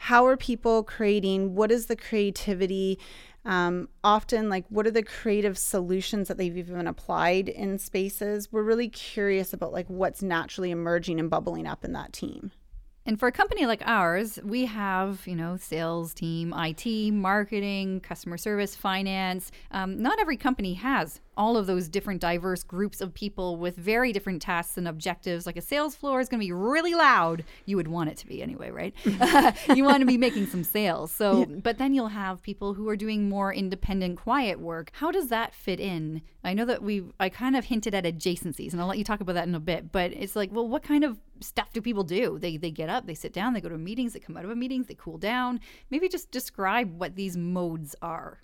how 0.00 0.26
are 0.26 0.36
people 0.36 0.84
creating? 0.84 1.56
What 1.56 1.72
is 1.72 1.86
the 1.86 1.96
creativity? 1.96 3.00
Um, 3.44 3.88
often, 4.04 4.48
like, 4.48 4.64
what 4.68 4.86
are 4.86 4.90
the 4.90 5.02
creative 5.02 5.56
solutions 5.56 6.28
that 6.28 6.36
they've 6.36 6.56
even 6.56 6.86
applied 6.86 7.48
in 7.48 7.78
spaces? 7.78 8.52
We're 8.52 8.62
really 8.62 8.88
curious 8.88 9.52
about 9.52 9.72
like 9.72 9.86
what's 9.88 10.22
naturally 10.22 10.70
emerging 10.70 11.18
and 11.20 11.30
bubbling 11.30 11.66
up 11.66 11.84
in 11.84 11.92
that 11.92 12.12
team. 12.12 12.52
And 13.08 13.18
for 13.18 13.26
a 13.26 13.32
company 13.32 13.64
like 13.64 13.80
ours, 13.86 14.38
we 14.44 14.66
have, 14.66 15.26
you 15.26 15.34
know, 15.34 15.56
sales 15.56 16.12
team, 16.12 16.52
IT, 16.54 17.10
marketing, 17.14 18.00
customer 18.00 18.36
service, 18.36 18.76
finance. 18.76 19.50
Um, 19.70 20.02
not 20.02 20.20
every 20.20 20.36
company 20.36 20.74
has 20.74 21.18
all 21.38 21.56
of 21.56 21.66
those 21.66 21.88
different 21.88 22.20
diverse 22.20 22.64
groups 22.64 23.00
of 23.00 23.14
people 23.14 23.56
with 23.56 23.76
very 23.76 24.12
different 24.12 24.42
tasks 24.42 24.76
and 24.76 24.88
objectives. 24.88 25.46
Like 25.46 25.56
a 25.56 25.62
sales 25.62 25.94
floor 25.94 26.20
is 26.20 26.28
going 26.28 26.40
to 26.40 26.44
be 26.44 26.52
really 26.52 26.94
loud. 26.94 27.44
You 27.64 27.76
would 27.76 27.86
want 27.86 28.10
it 28.10 28.16
to 28.18 28.26
be 28.26 28.42
anyway, 28.42 28.70
right? 28.70 28.94
you 29.74 29.84
want 29.84 30.00
to 30.00 30.06
be 30.06 30.18
making 30.18 30.48
some 30.48 30.64
sales. 30.64 31.12
So, 31.12 31.40
yeah. 31.40 31.44
but 31.62 31.78
then 31.78 31.94
you'll 31.94 32.08
have 32.08 32.42
people 32.42 32.74
who 32.74 32.88
are 32.88 32.96
doing 32.96 33.28
more 33.28 33.54
independent, 33.54 34.18
quiet 34.18 34.58
work. 34.58 34.90
How 34.94 35.12
does 35.12 35.28
that 35.28 35.54
fit 35.54 35.78
in? 35.78 36.22
I 36.42 36.54
know 36.54 36.64
that 36.64 36.82
we, 36.82 37.04
I 37.20 37.28
kind 37.28 37.56
of 37.56 37.66
hinted 37.66 37.94
at 37.94 38.04
adjacencies, 38.04 38.72
and 38.72 38.80
I'll 38.80 38.88
let 38.88 38.98
you 38.98 39.04
talk 39.04 39.20
about 39.20 39.34
that 39.34 39.46
in 39.46 39.54
a 39.54 39.60
bit. 39.60 39.92
But 39.92 40.12
it's 40.12 40.34
like, 40.34 40.50
well, 40.52 40.66
what 40.66 40.82
kind 40.82 41.04
of 41.04 41.18
stuff 41.40 41.72
do 41.72 41.80
people 41.80 42.02
do? 42.04 42.38
They 42.38 42.56
they 42.56 42.72
get 42.72 42.88
up, 42.88 43.06
they 43.06 43.14
sit 43.14 43.32
down, 43.32 43.54
they 43.54 43.60
go 43.60 43.68
to 43.68 43.78
meetings, 43.78 44.12
they 44.12 44.20
come 44.20 44.36
out 44.36 44.44
of 44.44 44.50
a 44.50 44.56
meetings, 44.56 44.86
they 44.86 44.94
cool 44.94 45.18
down. 45.18 45.60
Maybe 45.90 46.08
just 46.08 46.32
describe 46.32 46.98
what 46.98 47.14
these 47.14 47.36
modes 47.36 47.94
are. 48.02 48.40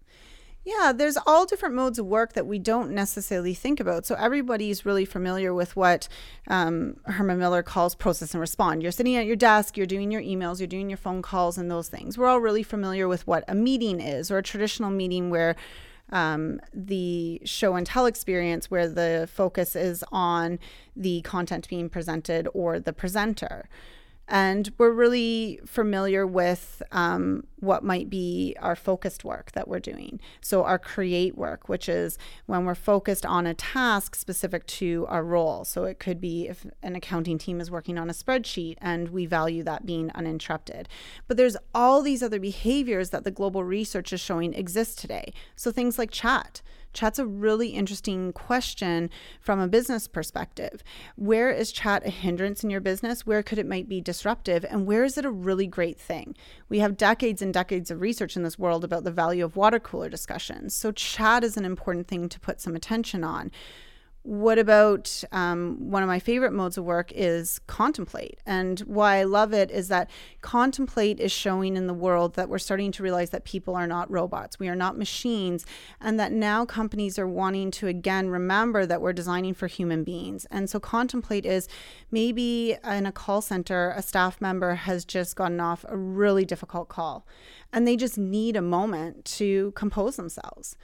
Yeah, 0.64 0.92
there's 0.94 1.18
all 1.26 1.44
different 1.44 1.74
modes 1.74 1.98
of 1.98 2.06
work 2.06 2.32
that 2.32 2.46
we 2.46 2.58
don't 2.58 2.90
necessarily 2.92 3.52
think 3.52 3.80
about. 3.80 4.06
So 4.06 4.14
everybody's 4.14 4.86
really 4.86 5.04
familiar 5.04 5.52
with 5.52 5.76
what 5.76 6.08
um, 6.48 6.96
Herman 7.04 7.38
Miller 7.38 7.62
calls 7.62 7.94
process 7.94 8.32
and 8.32 8.40
respond. 8.40 8.82
You're 8.82 8.90
sitting 8.90 9.14
at 9.16 9.26
your 9.26 9.36
desk, 9.36 9.76
you're 9.76 9.86
doing 9.86 10.10
your 10.10 10.22
emails, 10.22 10.60
you're 10.60 10.66
doing 10.66 10.88
your 10.88 10.96
phone 10.96 11.20
calls, 11.20 11.58
and 11.58 11.70
those 11.70 11.88
things. 11.88 12.16
We're 12.16 12.28
all 12.28 12.40
really 12.40 12.62
familiar 12.62 13.06
with 13.06 13.26
what 13.26 13.44
a 13.46 13.54
meeting 13.54 14.00
is, 14.00 14.30
or 14.30 14.38
a 14.38 14.42
traditional 14.42 14.90
meeting 14.90 15.28
where 15.28 15.54
um, 16.10 16.60
the 16.72 17.42
show 17.44 17.74
and 17.74 17.86
tell 17.86 18.06
experience, 18.06 18.70
where 18.70 18.88
the 18.88 19.28
focus 19.30 19.76
is 19.76 20.02
on 20.12 20.58
the 20.96 21.20
content 21.22 21.68
being 21.68 21.90
presented 21.90 22.48
or 22.54 22.80
the 22.80 22.92
presenter 22.94 23.68
and 24.28 24.72
we're 24.78 24.90
really 24.90 25.60
familiar 25.66 26.26
with 26.26 26.82
um, 26.92 27.46
what 27.60 27.84
might 27.84 28.08
be 28.08 28.56
our 28.60 28.76
focused 28.76 29.24
work 29.24 29.52
that 29.52 29.68
we're 29.68 29.80
doing. 29.80 30.20
So, 30.40 30.64
our 30.64 30.78
create 30.78 31.36
work, 31.36 31.68
which 31.68 31.88
is 31.88 32.18
when 32.46 32.64
we're 32.64 32.74
focused 32.74 33.26
on 33.26 33.46
a 33.46 33.54
task 33.54 34.14
specific 34.14 34.66
to 34.66 35.06
our 35.08 35.22
role. 35.22 35.64
So, 35.64 35.84
it 35.84 35.98
could 35.98 36.20
be 36.20 36.48
if 36.48 36.66
an 36.82 36.96
accounting 36.96 37.38
team 37.38 37.60
is 37.60 37.70
working 37.70 37.98
on 37.98 38.08
a 38.08 38.14
spreadsheet 38.14 38.76
and 38.80 39.10
we 39.10 39.26
value 39.26 39.62
that 39.64 39.84
being 39.86 40.10
uninterrupted. 40.14 40.88
But 41.28 41.36
there's 41.36 41.56
all 41.74 42.02
these 42.02 42.22
other 42.22 42.40
behaviors 42.40 43.10
that 43.10 43.24
the 43.24 43.30
global 43.30 43.64
research 43.64 44.12
is 44.12 44.20
showing 44.20 44.54
exist 44.54 44.98
today. 44.98 45.32
So, 45.56 45.70
things 45.70 45.98
like 45.98 46.10
chat. 46.10 46.62
Chat's 46.94 47.18
a 47.18 47.26
really 47.26 47.68
interesting 47.70 48.32
question 48.32 49.10
from 49.40 49.60
a 49.60 49.68
business 49.68 50.08
perspective. 50.08 50.82
Where 51.16 51.50
is 51.50 51.72
chat 51.72 52.06
a 52.06 52.10
hindrance 52.10 52.64
in 52.64 52.70
your 52.70 52.80
business? 52.80 53.26
Where 53.26 53.42
could 53.42 53.58
it 53.58 53.66
might 53.66 53.88
be 53.88 54.00
disruptive? 54.00 54.64
And 54.64 54.86
where 54.86 55.04
is 55.04 55.18
it 55.18 55.24
a 55.24 55.30
really 55.30 55.66
great 55.66 56.00
thing? 56.00 56.36
We 56.68 56.78
have 56.78 56.96
decades 56.96 57.42
and 57.42 57.52
decades 57.52 57.90
of 57.90 58.00
research 58.00 58.36
in 58.36 58.44
this 58.44 58.58
world 58.58 58.84
about 58.84 59.04
the 59.04 59.10
value 59.10 59.44
of 59.44 59.56
water 59.56 59.80
cooler 59.80 60.08
discussions. 60.08 60.74
So 60.74 60.92
chat 60.92 61.44
is 61.44 61.56
an 61.56 61.64
important 61.64 62.08
thing 62.08 62.28
to 62.28 62.40
put 62.40 62.60
some 62.60 62.76
attention 62.76 63.24
on 63.24 63.50
what 64.24 64.58
about 64.58 65.22
um, 65.32 65.90
one 65.90 66.02
of 66.02 66.06
my 66.06 66.18
favorite 66.18 66.54
modes 66.54 66.78
of 66.78 66.84
work 66.84 67.12
is 67.14 67.60
contemplate? 67.66 68.40
And 68.46 68.80
why 68.80 69.16
I 69.16 69.24
love 69.24 69.52
it 69.52 69.70
is 69.70 69.88
that 69.88 70.08
contemplate 70.40 71.20
is 71.20 71.30
showing 71.30 71.76
in 71.76 71.86
the 71.86 71.92
world 71.94 72.34
that 72.36 72.48
we're 72.48 72.58
starting 72.58 72.90
to 72.92 73.02
realize 73.02 73.28
that 73.30 73.44
people 73.44 73.74
are 73.74 73.86
not 73.86 74.10
robots, 74.10 74.58
we 74.58 74.68
are 74.68 74.74
not 74.74 74.96
machines, 74.96 75.66
and 76.00 76.18
that 76.18 76.32
now 76.32 76.64
companies 76.64 77.18
are 77.18 77.28
wanting 77.28 77.70
to 77.72 77.86
again 77.86 78.30
remember 78.30 78.86
that 78.86 79.02
we're 79.02 79.12
designing 79.12 79.52
for 79.52 79.66
human 79.66 80.04
beings. 80.04 80.46
And 80.50 80.70
so, 80.70 80.80
contemplate 80.80 81.44
is 81.44 81.68
maybe 82.10 82.78
in 82.82 83.04
a 83.04 83.12
call 83.12 83.42
center, 83.42 83.92
a 83.94 84.00
staff 84.00 84.40
member 84.40 84.74
has 84.74 85.04
just 85.04 85.36
gotten 85.36 85.60
off 85.60 85.84
a 85.86 85.98
really 85.98 86.46
difficult 86.46 86.88
call 86.88 87.26
and 87.74 87.86
they 87.86 87.96
just 87.96 88.16
need 88.16 88.56
a 88.56 88.62
moment 88.62 89.26
to 89.26 89.72
compose 89.72 90.16
themselves. 90.16 90.76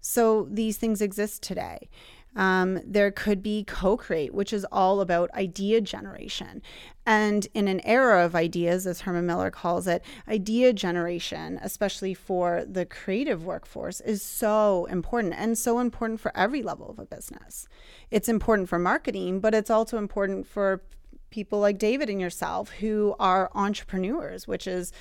So, 0.00 0.46
these 0.48 0.76
things 0.76 1.02
exist 1.02 1.42
today. 1.42 1.88
Um, 2.36 2.80
there 2.84 3.10
could 3.10 3.42
be 3.42 3.64
co 3.64 3.96
create, 3.96 4.34
which 4.34 4.52
is 4.52 4.66
all 4.70 5.00
about 5.00 5.30
idea 5.32 5.80
generation. 5.80 6.62
And 7.06 7.48
in 7.54 7.66
an 7.66 7.80
era 7.80 8.24
of 8.24 8.34
ideas, 8.34 8.86
as 8.86 9.00
Herman 9.00 9.26
Miller 9.26 9.50
calls 9.50 9.86
it, 9.86 10.04
idea 10.28 10.72
generation, 10.72 11.58
especially 11.62 12.12
for 12.12 12.64
the 12.68 12.84
creative 12.84 13.44
workforce, 13.44 14.00
is 14.02 14.22
so 14.22 14.86
important 14.90 15.34
and 15.36 15.56
so 15.56 15.78
important 15.78 16.20
for 16.20 16.36
every 16.36 16.62
level 16.62 16.90
of 16.90 16.98
a 16.98 17.06
business. 17.06 17.66
It's 18.10 18.28
important 18.28 18.68
for 18.68 18.78
marketing, 18.78 19.40
but 19.40 19.54
it's 19.54 19.70
also 19.70 19.96
important 19.96 20.46
for 20.46 20.82
people 21.30 21.58
like 21.58 21.78
David 21.78 22.10
and 22.10 22.20
yourself 22.20 22.70
who 22.70 23.14
are 23.18 23.50
entrepreneurs, 23.54 24.46
which 24.46 24.66
is, 24.66 24.92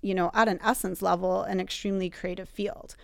you 0.00 0.14
know, 0.14 0.30
at 0.34 0.48
an 0.48 0.58
essence 0.64 1.00
level, 1.00 1.42
an 1.42 1.60
extremely 1.60 2.10
creative 2.10 2.48
field. 2.48 2.96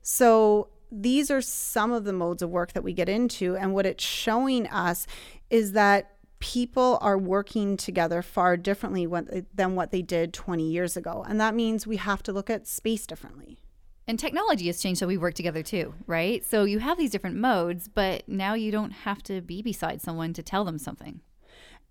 So 0.00 0.68
these 0.90 1.30
are 1.30 1.40
some 1.40 1.92
of 1.92 2.04
the 2.04 2.12
modes 2.12 2.42
of 2.42 2.50
work 2.50 2.72
that 2.72 2.84
we 2.84 2.92
get 2.92 3.08
into. 3.08 3.56
And 3.56 3.74
what 3.74 3.86
it's 3.86 4.04
showing 4.04 4.66
us 4.68 5.06
is 5.50 5.72
that 5.72 6.12
people 6.38 6.98
are 7.00 7.16
working 7.16 7.76
together 7.76 8.22
far 8.22 8.56
differently 8.56 9.06
than 9.54 9.74
what 9.74 9.90
they 9.90 10.02
did 10.02 10.32
20 10.32 10.68
years 10.68 10.96
ago. 10.96 11.24
And 11.26 11.40
that 11.40 11.54
means 11.54 11.86
we 11.86 11.96
have 11.96 12.22
to 12.24 12.32
look 12.32 12.50
at 12.50 12.66
space 12.66 13.06
differently. 13.06 13.58
And 14.06 14.18
technology 14.18 14.66
has 14.66 14.80
changed 14.80 15.00
how 15.00 15.08
we 15.08 15.16
work 15.16 15.34
together 15.34 15.62
too, 15.64 15.94
right? 16.06 16.44
So 16.44 16.64
you 16.64 16.78
have 16.78 16.98
these 16.98 17.10
different 17.10 17.36
modes, 17.36 17.88
but 17.88 18.28
now 18.28 18.54
you 18.54 18.70
don't 18.70 18.92
have 18.92 19.22
to 19.24 19.40
be 19.40 19.62
beside 19.62 20.00
someone 20.00 20.32
to 20.34 20.42
tell 20.42 20.64
them 20.64 20.78
something. 20.78 21.22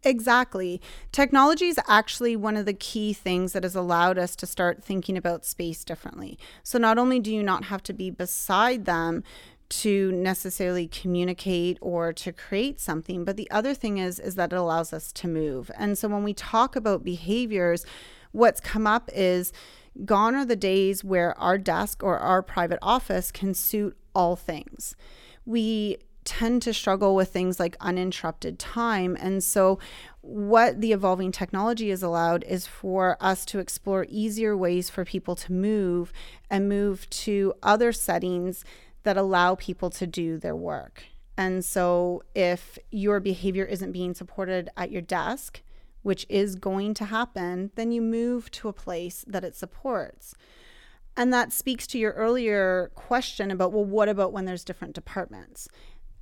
Exactly. 0.06 0.80
Technology 1.12 1.66
is 1.66 1.80
actually 1.88 2.36
one 2.36 2.56
of 2.56 2.68
the 2.68 2.74
key 2.74 3.12
things 3.12 3.54
that 3.54 3.64
has 3.64 3.76
allowed 3.76 4.20
us 4.20 4.36
to 4.36 4.46
start 4.46 4.84
thinking 4.84 5.18
about 5.18 5.44
space 5.46 5.84
differently. 5.84 6.38
So, 6.64 6.78
not 6.78 7.00
only 7.00 7.20
do 7.20 7.34
you 7.34 7.42
not 7.42 7.66
have 7.66 7.82
to 7.84 7.94
be 7.94 8.12
beside 8.12 8.86
them 8.86 9.24
to 9.68 10.12
necessarily 10.12 10.88
communicate 10.88 11.80
or 11.82 12.14
to 12.14 12.32
create 12.32 12.80
something, 12.80 13.26
but 13.26 13.36
the 13.36 13.50
other 13.50 13.74
thing 13.74 13.98
is 13.98 14.20
is 14.20 14.36
that 14.36 14.54
it 14.54 14.56
allows 14.56 14.94
us 14.94 15.12
to 15.14 15.28
move. 15.28 15.72
And 15.76 15.98
so 15.98 16.08
when 16.08 16.24
we 16.24 16.36
talk 16.36 16.76
about 16.76 17.04
behaviors, 17.04 17.84
what's 18.32 18.62
come 18.62 18.86
up 18.86 19.10
is 19.12 19.52
gone 20.06 20.36
are 20.36 20.46
the 20.46 20.56
days 20.56 21.04
where 21.04 21.38
our 21.40 21.58
desk 21.58 22.04
or 22.04 22.20
our 22.20 22.44
private 22.44 22.78
office 22.84 23.32
can 23.32 23.56
suit 23.56 23.98
all 24.14 24.36
things. 24.36 24.96
We 25.48 25.98
tend 26.26 26.62
to 26.64 26.74
struggle 26.74 27.16
with 27.16 27.32
things 27.32 27.60
like 27.60 27.78
uninterrupted 27.80 28.60
time. 28.60 29.16
And 29.20 29.44
so, 29.44 29.80
what 30.22 30.82
the 30.82 30.92
evolving 30.92 31.32
technology 31.32 31.92
has 31.92 32.02
allowed 32.02 32.44
is 32.46 32.66
for 32.66 33.16
us 33.22 33.46
to 33.46 33.60
explore 33.60 34.08
easier 34.10 34.58
ways 34.58 34.90
for 34.90 35.06
people 35.06 35.36
to 35.36 35.54
move 35.54 36.12
and 36.50 36.68
move 36.68 37.08
to 37.12 37.54
other 37.62 37.94
settings 37.94 38.66
that 39.04 39.18
allow 39.18 39.54
people 39.54 39.92
to 39.92 40.08
do 40.08 40.38
their 40.38 40.56
work. 40.56 41.04
And 41.38 41.64
so, 41.64 42.24
if 42.34 42.78
your 42.92 43.20
behavior 43.20 43.66
isn't 43.66 43.92
being 43.92 44.14
supported 44.14 44.70
at 44.76 44.92
your 44.92 45.02
desk, 45.02 45.62
which 46.02 46.26
is 46.30 46.56
going 46.56 46.94
to 46.96 47.06
happen, 47.06 47.72
then 47.76 47.92
you 47.92 48.02
move 48.02 48.52
to 48.52 48.68
a 48.68 48.74
place 48.74 49.24
that 49.28 49.44
it 49.44 49.56
supports. 49.56 50.36
And 51.18 51.34
that 51.34 51.54
speaks 51.54 51.88
to 51.88 51.98
your 51.98 52.12
earlier 52.12 52.92
question 52.94 53.50
about, 53.50 53.72
well, 53.72 53.86
what 53.86 54.10
about 54.10 54.34
when 54.34 54.46
there's 54.46 54.66
different 54.66 54.94
departments? 54.94 55.68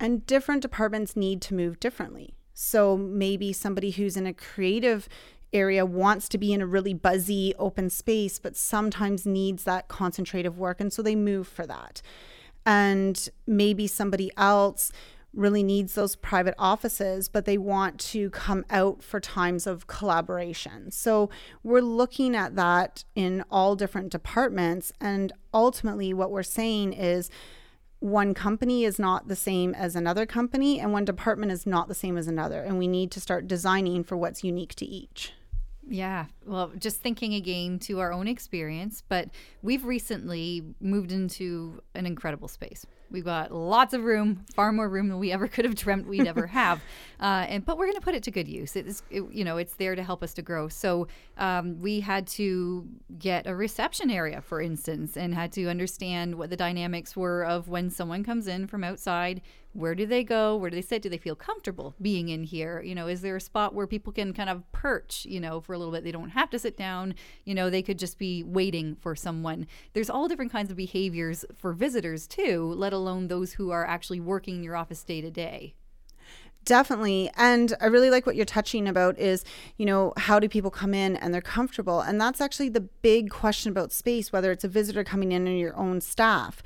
And 0.00 0.26
different 0.26 0.62
departments 0.62 1.16
need 1.16 1.40
to 1.42 1.54
move 1.54 1.80
differently. 1.80 2.34
So 2.52 2.96
maybe 2.96 3.52
somebody 3.52 3.90
who's 3.90 4.16
in 4.16 4.26
a 4.26 4.32
creative 4.32 5.08
area 5.52 5.86
wants 5.86 6.28
to 6.28 6.38
be 6.38 6.52
in 6.52 6.60
a 6.60 6.66
really 6.66 6.94
buzzy 6.94 7.54
open 7.58 7.88
space, 7.88 8.38
but 8.38 8.56
sometimes 8.56 9.24
needs 9.24 9.64
that 9.64 9.88
concentrative 9.88 10.58
work. 10.58 10.80
And 10.80 10.92
so 10.92 11.00
they 11.00 11.14
move 11.14 11.46
for 11.46 11.66
that. 11.66 12.02
And 12.66 13.28
maybe 13.46 13.86
somebody 13.86 14.30
else 14.36 14.90
really 15.32 15.62
needs 15.62 15.94
those 15.94 16.14
private 16.16 16.54
offices, 16.58 17.28
but 17.28 17.44
they 17.44 17.58
want 17.58 17.98
to 17.98 18.30
come 18.30 18.64
out 18.70 19.02
for 19.02 19.18
times 19.20 19.66
of 19.66 19.86
collaboration. 19.86 20.90
So 20.90 21.28
we're 21.62 21.80
looking 21.80 22.36
at 22.36 22.54
that 22.56 23.04
in 23.14 23.44
all 23.50 23.74
different 23.74 24.10
departments. 24.10 24.92
And 25.00 25.32
ultimately, 25.52 26.14
what 26.14 26.30
we're 26.30 26.44
saying 26.44 26.92
is, 26.92 27.30
one 28.04 28.34
company 28.34 28.84
is 28.84 28.98
not 28.98 29.28
the 29.28 29.34
same 29.34 29.74
as 29.74 29.96
another 29.96 30.26
company, 30.26 30.78
and 30.78 30.92
one 30.92 31.06
department 31.06 31.50
is 31.50 31.66
not 31.66 31.88
the 31.88 31.94
same 31.94 32.18
as 32.18 32.28
another. 32.28 32.60
And 32.62 32.78
we 32.78 32.86
need 32.86 33.10
to 33.12 33.20
start 33.20 33.48
designing 33.48 34.04
for 34.04 34.14
what's 34.14 34.44
unique 34.44 34.74
to 34.74 34.84
each. 34.84 35.32
Yeah. 35.88 36.26
Well, 36.44 36.70
just 36.78 37.00
thinking 37.00 37.32
again 37.32 37.78
to 37.80 38.00
our 38.00 38.12
own 38.12 38.28
experience, 38.28 39.02
but 39.08 39.30
we've 39.62 39.86
recently 39.86 40.62
moved 40.82 41.12
into 41.12 41.80
an 41.94 42.04
incredible 42.04 42.46
space. 42.46 42.84
We've 43.10 43.24
got 43.24 43.52
lots 43.52 43.94
of 43.94 44.02
room, 44.02 44.44
far 44.54 44.72
more 44.72 44.88
room 44.88 45.08
than 45.08 45.18
we 45.18 45.30
ever 45.32 45.46
could 45.46 45.64
have 45.64 45.74
dreamt 45.74 46.06
we'd 46.06 46.26
ever 46.26 46.46
have. 46.48 46.80
Uh, 47.20 47.46
and 47.48 47.64
but 47.64 47.78
we're 47.78 47.86
going 47.86 47.96
to 47.96 48.00
put 48.00 48.14
it 48.14 48.22
to 48.24 48.30
good 48.30 48.48
use. 48.48 48.76
It 48.76 48.86
is, 48.86 49.02
it, 49.10 49.22
you 49.30 49.44
know, 49.44 49.56
it's 49.56 49.74
there 49.74 49.94
to 49.94 50.02
help 50.02 50.22
us 50.22 50.34
to 50.34 50.42
grow. 50.42 50.68
So 50.68 51.06
um, 51.38 51.80
we 51.80 52.00
had 52.00 52.26
to 52.28 52.88
get 53.18 53.46
a 53.46 53.54
reception 53.54 54.10
area, 54.10 54.40
for 54.40 54.60
instance, 54.60 55.16
and 55.16 55.34
had 55.34 55.52
to 55.52 55.68
understand 55.68 56.34
what 56.34 56.50
the 56.50 56.56
dynamics 56.56 57.16
were 57.16 57.44
of 57.44 57.68
when 57.68 57.90
someone 57.90 58.24
comes 58.24 58.48
in 58.48 58.66
from 58.66 58.82
outside 58.82 59.42
where 59.74 59.94
do 59.94 60.06
they 60.06 60.24
go? 60.24 60.56
Where 60.56 60.70
do 60.70 60.76
they 60.76 60.82
sit? 60.82 61.02
Do 61.02 61.08
they 61.08 61.18
feel 61.18 61.34
comfortable 61.34 61.94
being 62.00 62.28
in 62.28 62.44
here? 62.44 62.80
You 62.80 62.94
know 62.94 63.08
is 63.08 63.20
there 63.20 63.36
a 63.36 63.40
spot 63.40 63.74
where 63.74 63.86
people 63.86 64.12
can 64.12 64.32
kind 64.32 64.48
of 64.48 64.70
perch 64.72 65.26
you 65.28 65.40
know 65.40 65.60
for 65.60 65.74
a 65.74 65.78
little 65.78 65.92
bit? 65.92 66.04
They 66.04 66.12
don't 66.12 66.30
have 66.30 66.50
to 66.50 66.58
sit 66.58 66.76
down. 66.76 67.14
You 67.44 67.54
know 67.54 67.68
they 67.68 67.82
could 67.82 67.98
just 67.98 68.18
be 68.18 68.42
waiting 68.42 68.96
for 68.96 69.14
someone. 69.14 69.66
There's 69.92 70.10
all 70.10 70.28
different 70.28 70.52
kinds 70.52 70.70
of 70.70 70.76
behaviors 70.76 71.44
for 71.54 71.72
visitors 71.72 72.26
too 72.26 72.72
let 72.76 72.92
alone 72.92 73.28
those 73.28 73.54
who 73.54 73.70
are 73.70 73.84
actually 73.84 74.20
working 74.20 74.56
in 74.56 74.62
your 74.62 74.76
office 74.76 75.02
day 75.02 75.20
to 75.20 75.30
day. 75.30 75.74
Definitely. 76.64 77.30
And 77.36 77.74
I 77.80 77.86
really 77.86 78.08
like 78.08 78.24
what 78.24 78.36
you're 78.36 78.46
touching 78.46 78.88
about 78.88 79.18
is, 79.18 79.44
you 79.76 79.84
know, 79.84 80.14
how 80.16 80.38
do 80.38 80.48
people 80.48 80.70
come 80.70 80.94
in 80.94 81.16
and 81.16 81.34
they're 81.34 81.42
comfortable? 81.42 82.00
And 82.00 82.18
that's 82.18 82.40
actually 82.40 82.70
the 82.70 82.80
big 82.80 83.28
question 83.28 83.70
about 83.70 83.92
space, 83.92 84.32
whether 84.32 84.50
it's 84.50 84.64
a 84.64 84.68
visitor 84.68 85.04
coming 85.04 85.32
in 85.32 85.46
or 85.46 85.50
your 85.50 85.76
own 85.76 86.00
staff 86.00 86.62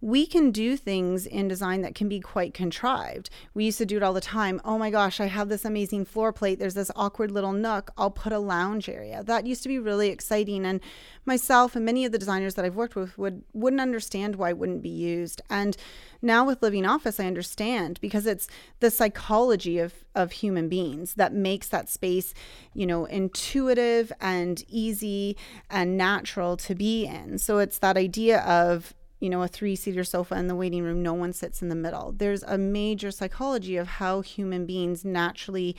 we 0.00 0.26
can 0.26 0.50
do 0.50 0.76
things 0.76 1.26
in 1.26 1.46
design 1.46 1.82
that 1.82 1.94
can 1.94 2.08
be 2.08 2.20
quite 2.20 2.54
contrived. 2.54 3.28
We 3.52 3.66
used 3.66 3.78
to 3.78 3.86
do 3.86 3.98
it 3.98 4.02
all 4.02 4.14
the 4.14 4.20
time. 4.20 4.60
Oh 4.64 4.78
my 4.78 4.90
gosh, 4.90 5.20
I 5.20 5.26
have 5.26 5.48
this 5.48 5.64
amazing 5.64 6.06
floor 6.06 6.32
plate. 6.32 6.58
There's 6.58 6.74
this 6.74 6.90
awkward 6.96 7.30
little 7.30 7.52
nook. 7.52 7.90
I'll 7.98 8.10
put 8.10 8.32
a 8.32 8.38
lounge 8.38 8.88
area. 8.88 9.22
That 9.22 9.46
used 9.46 9.62
to 9.64 9.68
be 9.68 9.78
really 9.78 10.08
exciting. 10.08 10.64
And 10.64 10.80
myself 11.26 11.76
and 11.76 11.84
many 11.84 12.04
of 12.04 12.12
the 12.12 12.18
designers 12.18 12.54
that 12.54 12.64
I've 12.64 12.76
worked 12.76 12.96
with 12.96 13.18
would 13.18 13.42
wouldn't 13.52 13.80
understand 13.80 14.36
why 14.36 14.50
it 14.50 14.58
wouldn't 14.58 14.82
be 14.82 14.88
used. 14.88 15.42
And 15.50 15.76
now 16.22 16.46
with 16.46 16.62
Living 16.62 16.86
Office, 16.86 17.20
I 17.20 17.26
understand 17.26 17.98
because 18.00 18.26
it's 18.26 18.48
the 18.80 18.90
psychology 18.90 19.78
of 19.78 19.92
of 20.14 20.32
human 20.32 20.68
beings 20.68 21.14
that 21.14 21.32
makes 21.32 21.68
that 21.68 21.88
space, 21.88 22.34
you 22.72 22.86
know, 22.86 23.04
intuitive 23.04 24.12
and 24.20 24.64
easy 24.68 25.36
and 25.68 25.96
natural 25.96 26.56
to 26.56 26.74
be 26.74 27.06
in. 27.06 27.38
So 27.38 27.58
it's 27.58 27.78
that 27.78 27.96
idea 27.96 28.40
of 28.40 28.94
you 29.20 29.28
know, 29.30 29.42
a 29.42 29.48
three 29.48 29.76
seater 29.76 30.04
sofa 30.04 30.34
in 30.36 30.48
the 30.48 30.56
waiting 30.56 30.82
room, 30.82 31.02
no 31.02 31.14
one 31.14 31.32
sits 31.32 31.62
in 31.62 31.68
the 31.68 31.74
middle. 31.74 32.12
There's 32.12 32.42
a 32.42 32.58
major 32.58 33.10
psychology 33.10 33.76
of 33.76 33.86
how 33.86 34.22
human 34.22 34.66
beings 34.66 35.04
naturally 35.04 35.76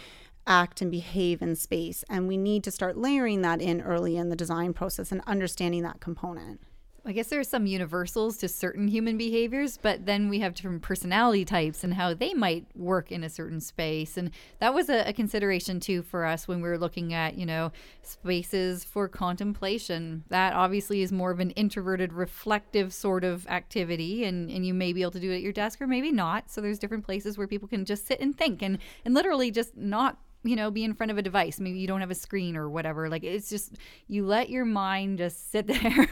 act 0.47 0.81
and 0.81 0.89
behave 0.89 1.41
in 1.41 1.55
space. 1.55 2.03
And 2.09 2.27
we 2.27 2.37
need 2.37 2.63
to 2.63 2.71
start 2.71 2.97
layering 2.97 3.41
that 3.41 3.61
in 3.61 3.81
early 3.81 4.15
in 4.17 4.29
the 4.29 4.35
design 4.35 4.73
process 4.73 5.11
and 5.11 5.21
understanding 5.27 5.83
that 5.83 5.99
component. 5.99 6.61
I 7.03 7.13
guess 7.13 7.29
there 7.29 7.39
are 7.39 7.43
some 7.43 7.65
universals 7.65 8.37
to 8.37 8.47
certain 8.47 8.87
human 8.87 9.17
behaviors, 9.17 9.75
but 9.75 10.05
then 10.05 10.29
we 10.29 10.39
have 10.41 10.53
different 10.53 10.83
personality 10.83 11.43
types 11.43 11.83
and 11.83 11.95
how 11.95 12.13
they 12.13 12.35
might 12.35 12.67
work 12.75 13.11
in 13.11 13.23
a 13.23 13.29
certain 13.29 13.59
space. 13.59 14.17
And 14.17 14.29
that 14.59 14.75
was 14.75 14.87
a, 14.87 15.09
a, 15.09 15.13
consideration 15.13 15.79
too 15.79 16.03
for 16.03 16.25
us 16.25 16.47
when 16.47 16.61
we 16.61 16.69
were 16.69 16.77
looking 16.77 17.11
at, 17.11 17.35
you 17.39 17.45
know, 17.45 17.71
spaces 18.03 18.83
for 18.83 19.07
contemplation. 19.07 20.25
That 20.29 20.53
obviously 20.53 21.01
is 21.01 21.11
more 21.11 21.31
of 21.31 21.39
an 21.39 21.49
introverted, 21.51 22.13
reflective 22.13 22.93
sort 22.93 23.23
of 23.23 23.47
activity. 23.47 24.23
And, 24.23 24.51
and 24.51 24.63
you 24.63 24.75
may 24.75 24.93
be 24.93 25.01
able 25.01 25.11
to 25.11 25.19
do 25.19 25.31
it 25.31 25.37
at 25.37 25.41
your 25.41 25.53
desk 25.53 25.81
or 25.81 25.87
maybe 25.87 26.11
not. 26.11 26.51
So 26.51 26.61
there's 26.61 26.77
different 26.77 27.05
places 27.05 27.35
where 27.35 27.47
people 27.47 27.67
can 27.67 27.83
just 27.83 28.05
sit 28.05 28.19
and 28.19 28.37
think 28.37 28.61
and, 28.61 28.77
and 29.05 29.15
literally 29.15 29.49
just 29.49 29.75
not 29.75 30.19
you 30.43 30.55
know, 30.55 30.71
be 30.71 30.83
in 30.83 30.93
front 30.93 31.11
of 31.11 31.17
a 31.17 31.21
device. 31.21 31.59
Maybe 31.59 31.79
you 31.79 31.87
don't 31.87 32.01
have 32.01 32.11
a 32.11 32.15
screen 32.15 32.55
or 32.57 32.69
whatever. 32.69 33.09
Like 33.09 33.23
it's 33.23 33.49
just 33.49 33.75
you 34.07 34.25
let 34.25 34.49
your 34.49 34.65
mind 34.65 35.19
just 35.19 35.51
sit 35.51 35.67
there, 35.67 36.07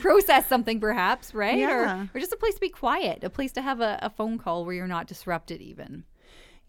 process 0.00 0.46
something 0.46 0.80
perhaps, 0.80 1.34
right? 1.34 1.58
Yeah. 1.58 2.02
Or, 2.02 2.10
or 2.14 2.20
just 2.20 2.32
a 2.32 2.36
place 2.36 2.54
to 2.54 2.60
be 2.60 2.70
quiet, 2.70 3.24
a 3.24 3.30
place 3.30 3.52
to 3.52 3.62
have 3.62 3.80
a, 3.80 3.98
a 4.02 4.10
phone 4.10 4.38
call 4.38 4.64
where 4.64 4.74
you're 4.74 4.86
not 4.86 5.06
disrupted 5.06 5.60
even. 5.60 6.04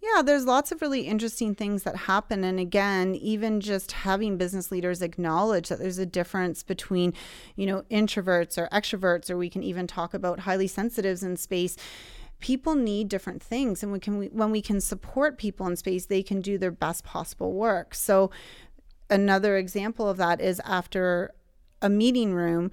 Yeah, 0.02 0.22
there's 0.22 0.46
lots 0.46 0.72
of 0.72 0.82
really 0.82 1.02
interesting 1.02 1.56
things 1.56 1.84
that 1.84 1.96
happen. 1.96 2.44
And 2.44 2.60
again, 2.60 3.16
even 3.16 3.60
just 3.60 3.92
having 3.92 4.38
business 4.38 4.70
leaders 4.70 5.02
acknowledge 5.02 5.70
that 5.70 5.80
there's 5.80 5.98
a 5.98 6.06
difference 6.06 6.62
between, 6.62 7.14
you 7.56 7.66
know, 7.66 7.84
introverts 7.90 8.58
or 8.58 8.68
extroverts, 8.72 9.32
or 9.32 9.38
we 9.38 9.50
can 9.50 9.64
even 9.64 9.88
talk 9.88 10.14
about 10.14 10.42
highly 10.42 10.68
sensitives 10.68 11.24
in 11.24 11.38
space 11.38 11.76
people 12.46 12.76
need 12.76 13.10
different 13.10 13.42
things 13.42 13.82
and 13.82 13.92
we 13.92 14.00
can 14.00 14.26
when 14.26 14.52
we 14.52 14.62
can 14.62 14.80
support 14.80 15.36
people 15.36 15.66
in 15.66 15.76
space 15.76 16.06
they 16.06 16.22
can 16.22 16.42
do 16.42 16.60
their 16.60 16.70
best 16.70 17.04
possible 17.04 17.54
work. 17.54 17.96
So 17.96 18.30
another 19.10 19.58
example 19.58 20.08
of 20.08 20.18
that 20.18 20.40
is 20.40 20.62
after 20.64 21.32
a 21.82 21.90
meeting 21.90 22.36
room 22.36 22.70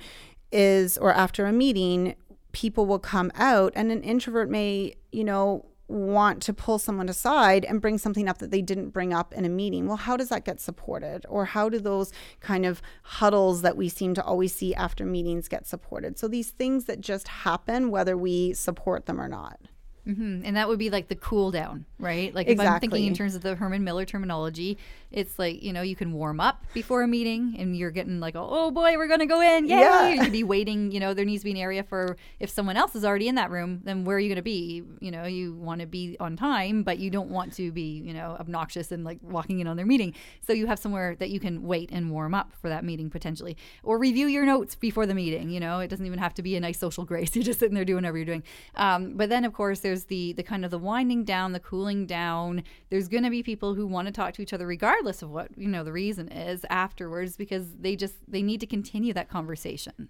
is 0.53 0.99
or 0.99 1.11
after 1.11 1.47
a 1.47 1.55
meeting 1.55 2.17
people 2.53 2.85
will 2.85 2.99
come 2.99 3.33
out 3.35 3.73
and 3.75 3.91
an 3.91 4.03
introvert 4.03 4.51
may 4.51 4.93
you 5.11 5.25
know 5.25 5.65
want 5.89 6.43
to 6.43 6.53
pull 6.53 6.79
someone 6.79 7.09
aside 7.09 7.65
and 7.65 7.81
bring 7.81 7.99
something 7.99 8.29
up 8.29 8.39
that 8.39 8.51
they 8.51 8.63
didn't 8.63 8.91
bring 8.91 9.13
up 9.13 9.33
in 9.35 9.45
a 9.45 9.49
meeting. 9.49 9.87
Well, 9.87 9.97
how 9.97 10.17
does 10.17 10.29
that 10.31 10.45
get 10.45 10.61
supported? 10.61 11.27
Or 11.29 11.45
how 11.45 11.69
do 11.69 11.79
those 11.79 12.13
kind 12.41 12.65
of 12.65 12.81
huddles 13.03 13.63
that 13.63 13.77
we 13.77 13.89
seem 13.89 14.15
to 14.15 14.25
always 14.25 14.55
see 14.55 14.75
after 14.75 15.05
meetings 15.05 15.49
get 15.49 15.67
supported? 15.67 16.19
So 16.19 16.29
these 16.29 16.51
things 16.51 16.87
that 16.87 17.01
just 17.01 17.29
happen, 17.29 17.91
whether 17.91 18.17
we 18.17 18.55
support 18.55 19.07
them 19.07 19.21
or 19.21 19.29
not. 19.29 19.61
Mm-hmm. 20.07 20.43
And 20.45 20.57
that 20.57 20.69
would 20.69 20.79
be 20.79 20.91
like 20.91 21.09
the 21.09 21.15
cool 21.15 21.51
down, 21.51 21.87
right? 21.99 22.35
Like 22.35 22.49
exactly. 22.49 22.67
if 22.67 22.73
I'm 22.73 22.81
thinking 22.81 23.07
in 23.07 23.15
terms 23.15 23.35
of 23.37 23.43
the 23.43 23.55
Herman 23.55 23.85
Miller 23.85 24.05
terminology, 24.05 24.79
it's 25.13 25.39
like, 25.39 25.63
you 25.63 25.73
know, 25.73 25.83
you 25.83 25.95
can 25.95 26.13
warm 26.13 26.41
up 26.41 26.65
before 26.73 27.03
a 27.03 27.09
meeting 27.09 27.57
and 27.59 27.77
you're 27.77 27.91
getting 27.91 28.21
like, 28.21 28.35
oh 28.37 28.71
boy, 28.71 28.97
we're 28.97 29.09
going 29.09 29.21
to 29.21 29.27
go 29.27 29.41
in. 29.41 29.67
Yay. 29.67 29.79
Yeah. 29.79 30.09
You 30.09 30.21
could 30.23 30.33
be 30.33 30.45
waiting, 30.45 30.91
you 30.91 31.01
know, 31.01 31.15
there 31.15 31.25
needs 31.25 31.43
to 31.43 31.45
be 31.45 31.51
an 31.51 31.57
area 31.57 31.83
for 31.83 32.17
if 32.41 32.51
someone 32.51 32.77
else 32.77 32.97
is 32.97 33.05
already 33.05 33.29
in 33.29 33.35
that 33.35 33.51
room, 33.51 33.81
then 33.85 34.05
where 34.05 34.17
are 34.17 34.21
you 34.21 34.29
going 34.29 34.37
to 34.37 34.43
be? 34.43 34.83
You 35.01 35.11
know, 35.11 35.25
you 35.25 35.55
want 35.55 35.81
to 35.81 35.87
be 35.87 36.17
on 36.19 36.37
time, 36.37 36.83
but 36.83 36.99
you 36.99 37.11
don't 37.11 37.31
want 37.31 37.53
to 37.55 37.71
be, 37.71 38.03
you 38.05 38.15
know, 38.15 38.37
obnoxious 38.41 38.91
and 38.91 39.05
like 39.05 39.19
walking 39.23 39.61
in 39.61 39.67
on 39.67 39.77
their 39.77 39.87
meeting. 39.87 40.15
So 40.47 40.53
you 40.53 40.67
have 40.67 40.79
somewhere 40.79 41.15
that 41.17 41.31
you 41.31 41.41
can 41.41 41.63
wait 41.63 41.91
and 41.93 42.11
warm 42.11 42.35
up 42.35 42.53
for 42.55 42.69
that 42.69 42.85
meeting 42.85 43.11
potentially 43.11 43.57
or 43.83 43.99
review 43.99 44.27
your 44.27 44.47
notes 44.47 44.75
before 44.75 45.07
the 45.07 45.15
meeting. 45.15 45.51
You 45.51 45.61
know, 45.61 45.81
it 45.81 45.89
doesn't 45.89 46.07
even 46.07 46.19
have 46.19 46.35
to 46.35 46.43
be 46.43 46.57
a 46.57 46.61
nice 46.61 46.79
social 46.79 47.05
grace. 47.05 47.35
You're 47.37 47.45
just 47.45 47.61
sitting 47.61 47.75
there 47.75 47.85
doing 47.85 47.97
whatever 47.97 48.17
you're 48.17 48.25
doing. 48.25 48.43
Um, 48.77 49.15
but 49.17 49.29
then, 49.29 49.45
of 49.45 49.53
course, 49.53 49.81
there's 49.81 50.05
the, 50.05 50.33
the 50.33 50.43
kind 50.43 50.65
of 50.65 50.71
the 50.71 50.79
winding 50.79 51.25
down, 51.25 51.53
the 51.53 51.61
cooling 51.61 52.07
down. 52.07 52.63
There's 52.91 53.09
going 53.09 53.25
to 53.25 53.31
be 53.31 53.43
people 53.43 53.75
who 53.75 53.87
want 53.87 54.07
to 54.07 54.13
talk 54.13 54.35
to 54.35 54.43
each 54.43 54.53
other 54.53 54.67
regardless 54.67 55.02
of 55.05 55.31
what, 55.31 55.49
you 55.57 55.69
know 55.69 55.85
the 55.85 55.93
reason 55.93 56.29
is 56.29 56.65
afterwards 56.71 57.37
because 57.37 57.67
they 57.79 57.97
just 57.97 58.15
they 58.29 58.43
need 58.43 58.61
to 58.61 58.67
continue 58.67 59.13
that 59.13 59.29
conversation. 59.29 60.09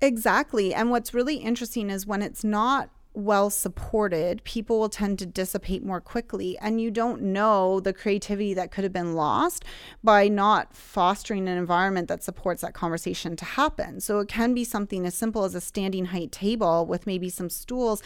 Exactly. 0.00 0.72
And 0.72 0.90
what's 0.90 1.12
really 1.12 1.36
interesting 1.36 1.90
is 1.90 2.06
when 2.06 2.22
it's 2.22 2.44
not 2.44 2.90
well 3.14 3.50
supported, 3.50 4.44
people 4.44 4.78
will 4.78 4.88
tend 4.88 5.18
to 5.18 5.26
dissipate 5.26 5.84
more 5.84 6.00
quickly. 6.00 6.56
And 6.58 6.80
you 6.80 6.90
don't 6.90 7.20
know 7.20 7.80
the 7.80 7.92
creativity 7.92 8.54
that 8.54 8.70
could 8.70 8.84
have 8.84 8.92
been 8.92 9.14
lost 9.14 9.64
by 10.04 10.28
not 10.28 10.74
fostering 10.74 11.48
an 11.48 11.58
environment 11.58 12.08
that 12.08 12.22
supports 12.22 12.62
that 12.62 12.74
conversation 12.74 13.34
to 13.36 13.44
happen. 13.44 14.00
So 14.00 14.20
it 14.20 14.28
can 14.28 14.54
be 14.54 14.62
something 14.62 15.04
as 15.04 15.14
simple 15.14 15.44
as 15.44 15.54
a 15.54 15.60
standing 15.60 16.06
height 16.06 16.30
table 16.30 16.86
with 16.86 17.06
maybe 17.06 17.28
some 17.28 17.50
stools 17.50 18.02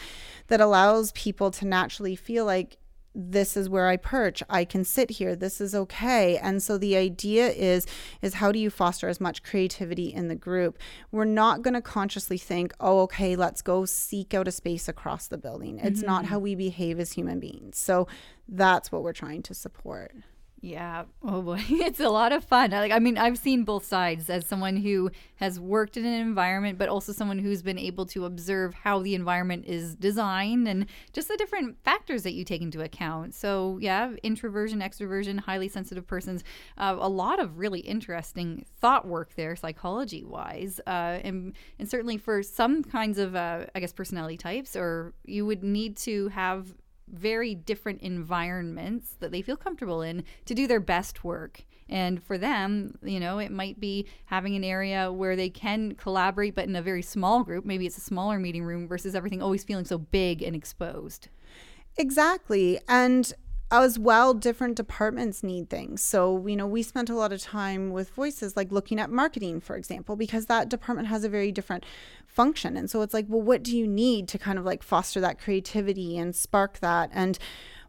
that 0.47 0.61
allows 0.61 1.11
people 1.11 1.51
to 1.51 1.67
naturally 1.67 2.15
feel 2.15 2.45
like 2.45 2.77
this 3.15 3.55
is 3.55 3.69
where 3.69 3.87
I 3.87 3.97
perch. 3.97 4.41
I 4.49 4.65
can 4.65 4.83
sit 4.83 5.11
here. 5.11 5.35
This 5.35 5.61
is 5.61 5.75
okay. 5.75 6.37
And 6.37 6.61
so 6.63 6.77
the 6.77 6.95
idea 6.95 7.49
is 7.49 7.85
is 8.21 8.35
how 8.35 8.51
do 8.51 8.59
you 8.59 8.69
foster 8.69 9.07
as 9.07 9.21
much 9.21 9.43
creativity 9.43 10.13
in 10.13 10.27
the 10.27 10.35
group? 10.35 10.79
We're 11.11 11.25
not 11.25 11.61
going 11.61 11.75
to 11.75 11.81
consciously 11.81 12.37
think, 12.37 12.73
"Oh, 12.79 13.01
okay, 13.01 13.35
let's 13.35 13.61
go 13.61 13.85
seek 13.85 14.33
out 14.33 14.47
a 14.47 14.51
space 14.51 14.87
across 14.87 15.27
the 15.27 15.37
building." 15.37 15.79
It's 15.79 15.99
mm-hmm. 15.99 16.07
not 16.07 16.25
how 16.25 16.39
we 16.39 16.55
behave 16.55 16.99
as 16.99 17.13
human 17.13 17.39
beings. 17.39 17.77
So 17.77 18.07
that's 18.47 18.91
what 18.91 19.03
we're 19.03 19.13
trying 19.13 19.43
to 19.43 19.53
support. 19.53 20.13
Yeah. 20.65 21.03
Oh 21.21 21.41
boy, 21.41 21.61
it's 21.69 21.99
a 21.99 22.07
lot 22.07 22.31
of 22.31 22.45
fun. 22.45 22.71
Like 22.71 22.93
I 22.93 22.99
mean, 22.99 23.17
I've 23.17 23.37
seen 23.37 23.65
both 23.65 23.83
sides 23.83 24.29
as 24.29 24.45
someone 24.45 24.77
who 24.77 25.11
has 25.35 25.59
worked 25.59 25.97
in 25.97 26.05
an 26.05 26.13
environment, 26.13 26.77
but 26.77 26.87
also 26.87 27.11
someone 27.11 27.37
who's 27.37 27.61
been 27.61 27.77
able 27.77 28.05
to 28.07 28.23
observe 28.23 28.73
how 28.73 28.99
the 28.99 29.13
environment 29.13 29.65
is 29.67 29.93
designed 29.93 30.69
and 30.69 30.85
just 31.11 31.27
the 31.27 31.35
different 31.35 31.83
factors 31.83 32.23
that 32.23 32.31
you 32.31 32.45
take 32.45 32.61
into 32.61 32.81
account. 32.81 33.33
So 33.33 33.77
yeah, 33.81 34.13
introversion, 34.23 34.79
extroversion, 34.79 35.37
highly 35.37 35.67
sensitive 35.67 36.07
persons, 36.07 36.45
uh, 36.77 36.95
a 36.97 37.09
lot 37.09 37.41
of 37.41 37.59
really 37.59 37.81
interesting 37.81 38.65
thought 38.79 39.05
work 39.05 39.35
there, 39.35 39.57
psychology 39.57 40.23
wise, 40.23 40.79
uh, 40.87 41.19
and 41.25 41.57
and 41.77 41.89
certainly 41.89 42.15
for 42.15 42.41
some 42.41 42.85
kinds 42.85 43.17
of 43.17 43.35
uh, 43.35 43.65
I 43.75 43.81
guess 43.81 43.91
personality 43.91 44.37
types, 44.37 44.77
or 44.77 45.13
you 45.25 45.45
would 45.45 45.61
need 45.61 45.97
to 45.97 46.29
have 46.29 46.73
very 47.13 47.55
different 47.55 48.01
environments 48.01 49.15
that 49.19 49.31
they 49.31 49.41
feel 49.41 49.55
comfortable 49.55 50.01
in 50.01 50.23
to 50.45 50.53
do 50.53 50.67
their 50.67 50.79
best 50.79 51.23
work. 51.23 51.63
And 51.89 52.23
for 52.23 52.37
them, 52.37 52.97
you 53.03 53.19
know, 53.19 53.39
it 53.39 53.51
might 53.51 53.79
be 53.79 54.07
having 54.25 54.55
an 54.55 54.63
area 54.63 55.11
where 55.11 55.35
they 55.35 55.49
can 55.49 55.95
collaborate, 55.95 56.55
but 56.55 56.65
in 56.65 56.75
a 56.75 56.81
very 56.81 57.01
small 57.01 57.43
group. 57.43 57.65
Maybe 57.65 57.85
it's 57.85 57.97
a 57.97 58.01
smaller 58.01 58.39
meeting 58.39 58.63
room 58.63 58.87
versus 58.87 59.15
everything 59.15 59.41
always 59.41 59.63
feeling 59.63 59.85
so 59.85 59.97
big 59.97 60.41
and 60.41 60.55
exposed. 60.55 61.27
Exactly. 61.97 62.79
And 62.87 63.31
as 63.81 63.97
well 63.97 64.33
different 64.33 64.75
departments 64.75 65.41
need 65.41 65.69
things. 65.69 66.03
So 66.03 66.45
you 66.45 66.55
know 66.55 66.67
we 66.67 66.83
spent 66.83 67.09
a 67.09 67.15
lot 67.15 67.33
of 67.33 67.41
time 67.41 67.91
with 67.91 68.09
voices 68.11 68.55
like 68.55 68.71
looking 68.71 68.99
at 68.99 69.09
marketing 69.09 69.61
for 69.61 69.75
example 69.75 70.15
because 70.15 70.45
that 70.45 70.69
department 70.69 71.07
has 71.07 71.23
a 71.23 71.29
very 71.29 71.51
different 71.51 71.85
function. 72.27 72.77
And 72.77 72.89
so 72.89 73.01
it's 73.01 73.13
like 73.13 73.25
well 73.27 73.41
what 73.41 73.63
do 73.63 73.75
you 73.75 73.87
need 73.87 74.27
to 74.29 74.37
kind 74.37 74.59
of 74.59 74.65
like 74.65 74.83
foster 74.83 75.19
that 75.21 75.39
creativity 75.39 76.17
and 76.17 76.35
spark 76.35 76.79
that? 76.79 77.09
And 77.11 77.39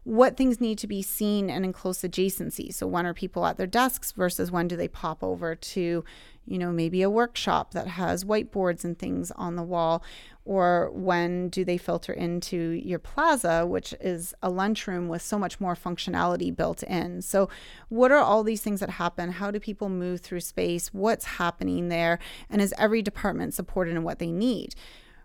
what 0.05 0.37
things 0.37 0.61
need 0.61 0.77
to 0.77 0.87
be 0.87 1.01
seen 1.01 1.49
and 1.49 1.65
in 1.65 1.73
close 1.73 1.99
adjacency? 1.99 2.73
So 2.73 2.85
when 2.85 3.07
are 3.07 3.13
people 3.13 3.45
at 3.45 3.57
their 3.57 3.67
desks 3.67 4.11
versus 4.11 4.51
when 4.51 4.67
do 4.67 4.75
they 4.77 4.87
pop 4.87 5.23
over 5.23 5.55
to 5.55 6.03
you 6.45 6.57
know 6.57 6.71
maybe 6.71 7.01
a 7.01 7.09
workshop 7.09 7.73
that 7.73 7.87
has 7.87 8.23
whiteboards 8.23 8.83
and 8.83 8.97
things 8.97 9.31
on 9.31 9.55
the 9.55 9.63
wall 9.63 10.03
or 10.45 10.91
when 10.93 11.49
do 11.49 11.65
they 11.65 11.77
filter 11.77 12.13
into 12.13 12.55
your 12.55 12.99
plaza, 12.99 13.65
which 13.65 13.95
is 13.99 14.35
a 14.43 14.49
lunchroom 14.49 15.07
with 15.07 15.23
so 15.23 15.39
much 15.39 15.59
more 15.59 15.75
functionality 15.75 16.55
built 16.55 16.83
in? 16.83 17.23
So, 17.23 17.49
what 17.89 18.11
are 18.11 18.19
all 18.19 18.43
these 18.43 18.61
things 18.61 18.79
that 18.79 18.91
happen? 18.91 19.31
How 19.31 19.49
do 19.49 19.59
people 19.59 19.89
move 19.89 20.21
through 20.21 20.41
space? 20.41 20.93
What's 20.93 21.25
happening 21.25 21.89
there? 21.89 22.19
And 22.47 22.61
is 22.61 22.75
every 22.77 23.01
department 23.01 23.55
supported 23.55 23.95
in 23.95 24.03
what 24.03 24.19
they 24.19 24.31
need? 24.31 24.75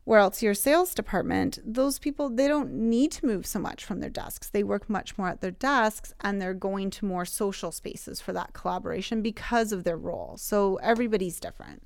Where 0.04 0.18
else 0.18 0.42
your 0.42 0.54
sales 0.54 0.94
department, 0.94 1.58
those 1.64 1.98
people, 1.98 2.30
they 2.30 2.48
don't 2.48 2.72
need 2.72 3.12
to 3.12 3.26
move 3.26 3.46
so 3.46 3.58
much 3.58 3.84
from 3.84 4.00
their 4.00 4.10
desks. 4.10 4.48
They 4.48 4.64
work 4.64 4.88
much 4.88 5.16
more 5.16 5.28
at 5.28 5.40
their 5.40 5.50
desks 5.50 6.12
and 6.20 6.40
they're 6.40 6.54
going 6.54 6.90
to 6.90 7.04
more 7.04 7.24
social 7.24 7.70
spaces 7.70 8.20
for 8.20 8.32
that 8.32 8.52
collaboration 8.52 9.22
because 9.22 9.72
of 9.72 9.84
their 9.84 9.98
role. 9.98 10.36
So 10.36 10.76
everybody's 10.76 11.38
different. 11.38 11.82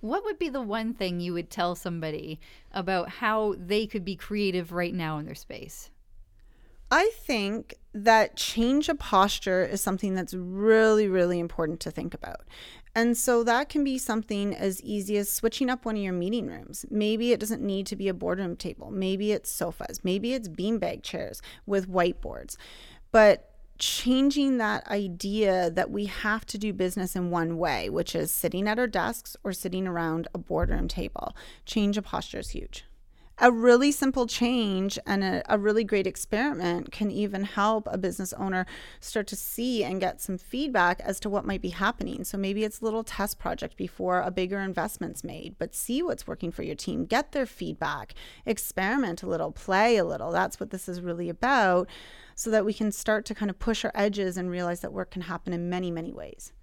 What 0.00 0.24
would 0.24 0.38
be 0.38 0.48
the 0.48 0.62
one 0.62 0.94
thing 0.94 1.20
you 1.20 1.32
would 1.32 1.50
tell 1.50 1.74
somebody 1.74 2.38
about 2.70 3.08
how 3.08 3.54
they 3.58 3.86
could 3.86 4.04
be 4.04 4.14
creative 4.14 4.72
right 4.72 4.94
now 4.94 5.18
in 5.18 5.26
their 5.26 5.34
space? 5.34 5.90
I 6.90 7.10
think 7.14 7.74
that 7.92 8.36
change 8.36 8.88
of 8.88 8.98
posture 8.98 9.64
is 9.64 9.80
something 9.80 10.14
that's 10.14 10.34
really, 10.34 11.08
really 11.08 11.40
important 11.40 11.80
to 11.80 11.90
think 11.90 12.14
about. 12.14 12.42
And 12.96 13.14
so 13.14 13.44
that 13.44 13.68
can 13.68 13.84
be 13.84 13.98
something 13.98 14.54
as 14.54 14.80
easy 14.80 15.18
as 15.18 15.30
switching 15.30 15.68
up 15.68 15.84
one 15.84 15.96
of 15.96 16.02
your 16.02 16.14
meeting 16.14 16.46
rooms. 16.46 16.86
Maybe 16.90 17.30
it 17.30 17.38
doesn't 17.38 17.60
need 17.60 17.86
to 17.88 17.94
be 17.94 18.08
a 18.08 18.14
boardroom 18.14 18.56
table. 18.56 18.90
Maybe 18.90 19.32
it's 19.32 19.50
sofas. 19.50 20.02
Maybe 20.02 20.32
it's 20.32 20.48
beanbag 20.48 21.02
chairs 21.02 21.42
with 21.66 21.92
whiteboards. 21.92 22.56
But 23.12 23.50
changing 23.78 24.56
that 24.56 24.86
idea 24.88 25.68
that 25.68 25.90
we 25.90 26.06
have 26.06 26.46
to 26.46 26.56
do 26.56 26.72
business 26.72 27.14
in 27.14 27.28
one 27.28 27.58
way, 27.58 27.90
which 27.90 28.14
is 28.14 28.30
sitting 28.32 28.66
at 28.66 28.78
our 28.78 28.86
desks 28.86 29.36
or 29.44 29.52
sitting 29.52 29.86
around 29.86 30.26
a 30.32 30.38
boardroom 30.38 30.88
table. 30.88 31.36
Change 31.66 31.98
of 31.98 32.04
posture 32.04 32.38
is 32.38 32.48
huge. 32.48 32.86
A 33.38 33.52
really 33.52 33.92
simple 33.92 34.26
change 34.26 34.98
and 35.06 35.22
a, 35.22 35.42
a, 35.46 35.58
really 35.58 35.84
great 35.84 36.06
experiment 36.06 36.90
can 36.90 37.10
even 37.10 37.44
help 37.44 37.86
a 37.90 37.98
business 37.98 38.32
owner 38.32 38.64
start 38.98 39.26
to 39.26 39.36
see 39.36 39.84
and 39.84 40.00
get 40.00 40.22
some 40.22 40.38
feedback 40.38 41.00
as 41.00 41.20
to 41.20 41.28
what 41.28 41.44
might 41.44 41.60
be 41.60 41.68
happening. 41.68 42.24
So 42.24 42.38
maybe 42.38 42.64
it's 42.64 42.80
a 42.80 42.84
little 42.84 43.04
test 43.04 43.38
project 43.38 43.76
before 43.76 44.22
a 44.22 44.30
bigger 44.30 44.58
investment's 44.60 45.22
made, 45.22 45.56
but 45.58 45.74
see 45.74 46.02
what's 46.02 46.26
working 46.26 46.50
for 46.50 46.62
your 46.62 46.76
team, 46.76 47.04
get 47.04 47.32
their 47.32 47.44
feedback, 47.44 48.14
experiment 48.46 49.22
a 49.22 49.26
little, 49.26 49.52
play 49.52 49.98
a 49.98 50.04
little. 50.04 50.30
That's 50.30 50.58
what 50.58 50.70
this 50.70 50.88
is 50.88 51.02
really 51.02 51.28
about 51.28 51.90
so 52.34 52.48
that 52.50 52.64
we 52.64 52.72
can 52.72 52.90
start 52.90 53.26
to 53.26 53.34
kind 53.34 53.50
of 53.50 53.58
push 53.58 53.84
our 53.84 53.92
edges 53.94 54.38
and 54.38 54.50
realize 54.50 54.80
that 54.80 54.94
work 54.94 55.10
can 55.10 55.22
happen 55.22 55.52
in 55.52 55.68
many, 55.68 55.90
many 55.90 56.10
ways. 56.10 56.54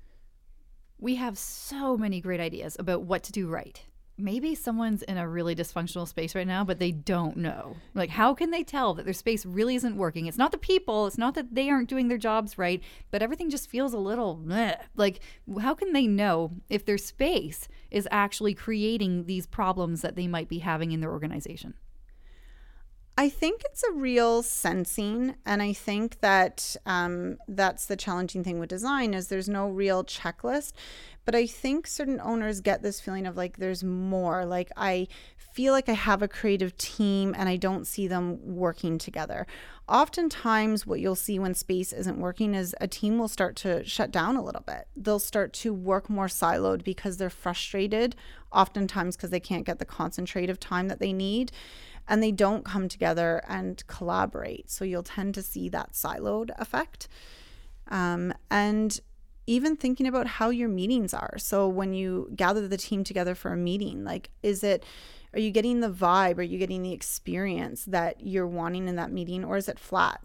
We 0.98 1.16
have 1.16 1.38
so 1.38 1.98
many 1.98 2.20
great 2.20 2.40
ideas 2.40 2.76
about 2.80 3.04
what 3.04 3.22
to 3.24 3.32
do 3.32 3.48
right. 3.48 3.84
Maybe 4.24 4.56
someone's 4.56 5.04
in 5.04 5.18
a 5.18 5.28
really 5.28 5.54
dysfunctional 5.54 6.08
space 6.08 6.34
right 6.34 6.48
now, 6.48 6.64
but 6.64 6.80
they 6.80 6.94
don't 6.94 7.36
know. 7.36 7.76
Like, 7.94 8.10
how 8.10 8.34
can 8.34 8.52
they 8.52 8.64
tell 8.64 8.94
that 8.94 9.04
their 9.04 9.14
space 9.14 9.46
really 9.46 9.76
isn't 9.76 9.98
working? 9.98 10.28
It's 10.28 10.38
not 10.38 10.54
the 10.54 10.58
people, 10.58 11.08
it's 11.08 11.18
not 11.18 11.36
that 11.36 11.54
they 11.54 11.70
aren't 11.70 11.90
doing 11.90 12.08
their 12.08 12.18
jobs 12.18 12.58
right, 12.58 12.82
but 13.12 13.22
everything 13.22 13.50
just 13.50 13.70
feels 13.70 13.94
a 13.94 13.98
little 13.98 14.42
like, 14.96 15.20
how 15.60 15.74
can 15.74 15.92
they 15.92 16.08
know 16.08 16.54
if 16.70 16.86
their 16.86 16.98
space 16.98 17.68
is 17.92 18.08
actually 18.12 18.54
creating 18.54 19.26
these 19.26 19.46
problems 19.46 20.02
that 20.04 20.16
they 20.16 20.28
might 20.28 20.48
be 20.48 20.60
having 20.60 20.94
in 20.94 21.02
their 21.02 21.12
organization? 21.12 21.74
I 23.16 23.30
think 23.30 23.62
it's 23.66 23.84
a 23.84 23.92
real 23.92 24.42
sensing, 24.42 25.36
and 25.46 25.62
I 25.62 25.72
think 25.72 26.20
that 26.22 26.76
um, 26.88 27.38
that's 27.48 27.86
the 27.86 27.96
challenging 27.96 28.44
thing 28.44 28.60
with 28.60 28.70
design 28.70 29.14
is 29.14 29.28
there's 29.28 29.50
no 29.50 29.70
real 29.70 30.04
checklist. 30.04 30.74
But 31.24 31.36
I 31.36 31.46
think 31.46 31.86
certain 31.86 32.20
owners 32.20 32.60
get 32.60 32.82
this 32.82 33.00
feeling 33.00 33.28
of 33.28 33.38
like 33.38 33.58
there's 33.58 33.84
more. 33.84 34.46
Like 34.46 34.72
I 34.76 35.08
feel 35.38 35.74
like 35.74 35.88
I 35.88 35.94
have 35.94 36.24
a 36.24 36.28
creative 36.28 36.76
team 36.78 37.36
and 37.38 37.48
I 37.48 37.56
don't 37.56 37.86
see 37.86 38.08
them 38.08 38.40
working 38.56 38.98
together. 38.98 39.46
Oftentimes, 39.88 40.88
what 40.88 41.00
you'll 41.00 41.16
see 41.16 41.38
when 41.38 41.54
space 41.54 41.94
isn't 41.94 42.20
working 42.20 42.56
is 42.56 42.76
a 42.82 42.88
team 42.88 43.20
will 43.20 43.28
start 43.28 43.56
to 43.58 43.86
shut 43.86 44.12
down 44.12 44.36
a 44.36 44.44
little 44.44 44.64
bit. 44.66 44.88
They'll 44.98 45.20
start 45.20 45.54
to 45.54 45.72
work 45.72 46.10
more 46.10 46.28
siloed 46.28 46.84
because 46.84 47.18
they're 47.18 47.30
frustrated, 47.30 48.16
oftentimes 48.52 49.16
because 49.16 49.30
they 49.30 49.40
can't 49.40 49.66
get 49.66 49.78
the 49.78 49.86
concentrative 49.86 50.60
time 50.60 50.88
that 50.88 51.00
they 51.00 51.14
need 51.14 51.52
and 52.08 52.22
they 52.22 52.32
don't 52.32 52.66
come 52.66 52.90
together 52.90 53.42
and 53.48 53.86
collaborate. 53.88 54.70
So 54.70 54.86
you'll 54.86 55.04
tend 55.04 55.36
to 55.36 55.42
see 55.42 55.70
that 55.70 55.94
siloed 55.94 56.52
effect. 56.60 57.08
Um, 57.90 58.34
and 58.50 59.00
even 59.46 59.76
thinking 59.76 60.08
about 60.08 60.28
how 60.28 60.50
your 60.50 60.70
meetings 60.70 61.14
are. 61.14 61.38
So 61.38 61.68
when 61.68 61.94
you 61.94 62.30
gather 62.36 62.68
the 62.68 62.78
team 62.78 63.04
together 63.04 63.36
for 63.36 63.52
a 63.52 63.58
meeting, 63.58 64.04
like, 64.04 64.30
is 64.42 64.64
it, 64.64 64.86
are 65.34 65.40
you 65.40 65.52
getting 65.52 65.82
the 65.82 65.90
vibe? 65.90 66.38
Are 66.38 66.44
you 66.44 66.58
getting 66.58 66.84
the 66.84 66.94
experience 66.94 67.86
that 67.86 68.22
you're 68.22 68.48
wanting 68.48 68.88
in 68.88 68.96
that 68.96 69.12
meeting, 69.12 69.44
or 69.44 69.58
is 69.58 69.68
it 69.68 69.80
flat? 69.80 70.24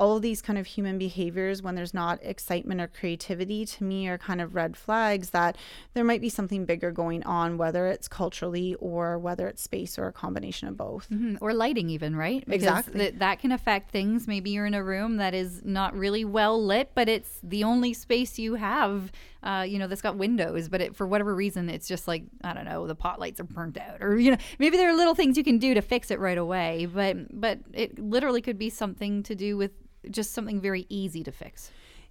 All 0.00 0.16
of 0.16 0.22
these 0.22 0.40
kind 0.40 0.58
of 0.58 0.66
human 0.66 0.96
behaviors 0.96 1.62
when 1.62 1.74
there's 1.74 1.92
not 1.92 2.18
excitement 2.22 2.80
or 2.80 2.88
creativity 2.88 3.66
to 3.66 3.84
me 3.84 4.08
are 4.08 4.16
kind 4.16 4.40
of 4.40 4.54
red 4.54 4.74
flags 4.74 5.28
that 5.30 5.56
there 5.92 6.02
might 6.02 6.22
be 6.22 6.30
something 6.30 6.64
bigger 6.64 6.90
going 6.90 7.22
on 7.24 7.58
whether 7.58 7.86
it's 7.86 8.08
culturally 8.08 8.74
or 8.76 9.18
whether 9.18 9.46
it's 9.46 9.62
space 9.62 9.98
or 9.98 10.06
a 10.06 10.12
combination 10.12 10.66
of 10.68 10.76
both. 10.76 11.06
Mm-hmm. 11.10 11.36
or 11.42 11.52
lighting 11.52 11.90
even 11.90 12.16
right? 12.16 12.42
Because 12.46 12.62
exactly. 12.62 12.98
th- 12.98 13.14
that 13.16 13.40
can 13.40 13.52
affect 13.52 13.90
things. 13.90 14.26
Maybe 14.26 14.50
you're 14.50 14.64
in 14.64 14.72
a 14.72 14.82
room 14.82 15.18
that 15.18 15.34
is 15.34 15.62
not 15.64 15.94
really 15.94 16.24
well 16.24 16.64
lit 16.64 16.92
but 16.94 17.06
it's 17.06 17.38
the 17.42 17.62
only 17.62 17.92
space 17.92 18.38
you 18.38 18.54
have 18.54 19.12
uh, 19.42 19.64
you 19.66 19.78
know, 19.78 19.86
that's 19.86 20.02
got 20.02 20.16
windows, 20.16 20.68
but 20.68 20.82
it, 20.82 20.94
for 20.94 21.06
whatever 21.06 21.34
reason, 21.34 21.70
it's 21.70 21.88
just 21.88 22.06
like, 22.06 22.24
I 22.44 22.52
don't 22.52 22.66
know, 22.66 22.86
the 22.86 22.94
pot 22.94 23.18
lights 23.18 23.40
are 23.40 23.44
burnt 23.44 23.78
out 23.78 24.02
or, 24.02 24.18
you 24.18 24.32
know, 24.32 24.36
maybe 24.58 24.76
there 24.76 24.90
are 24.90 24.94
little 24.94 25.14
things 25.14 25.38
you 25.38 25.44
can 25.44 25.56
do 25.56 25.72
to 25.72 25.80
fix 25.80 26.10
it 26.10 26.18
right 26.18 26.36
away, 26.36 26.86
but, 26.86 27.16
but 27.40 27.58
it 27.72 27.98
literally 27.98 28.42
could 28.42 28.58
be 28.58 28.68
something 28.68 29.22
to 29.22 29.34
do 29.34 29.56
with 29.56 29.70
just 30.10 30.32
something 30.32 30.60
very 30.60 30.86
easy 30.88 31.22
to 31.24 31.32
fix? 31.32 31.70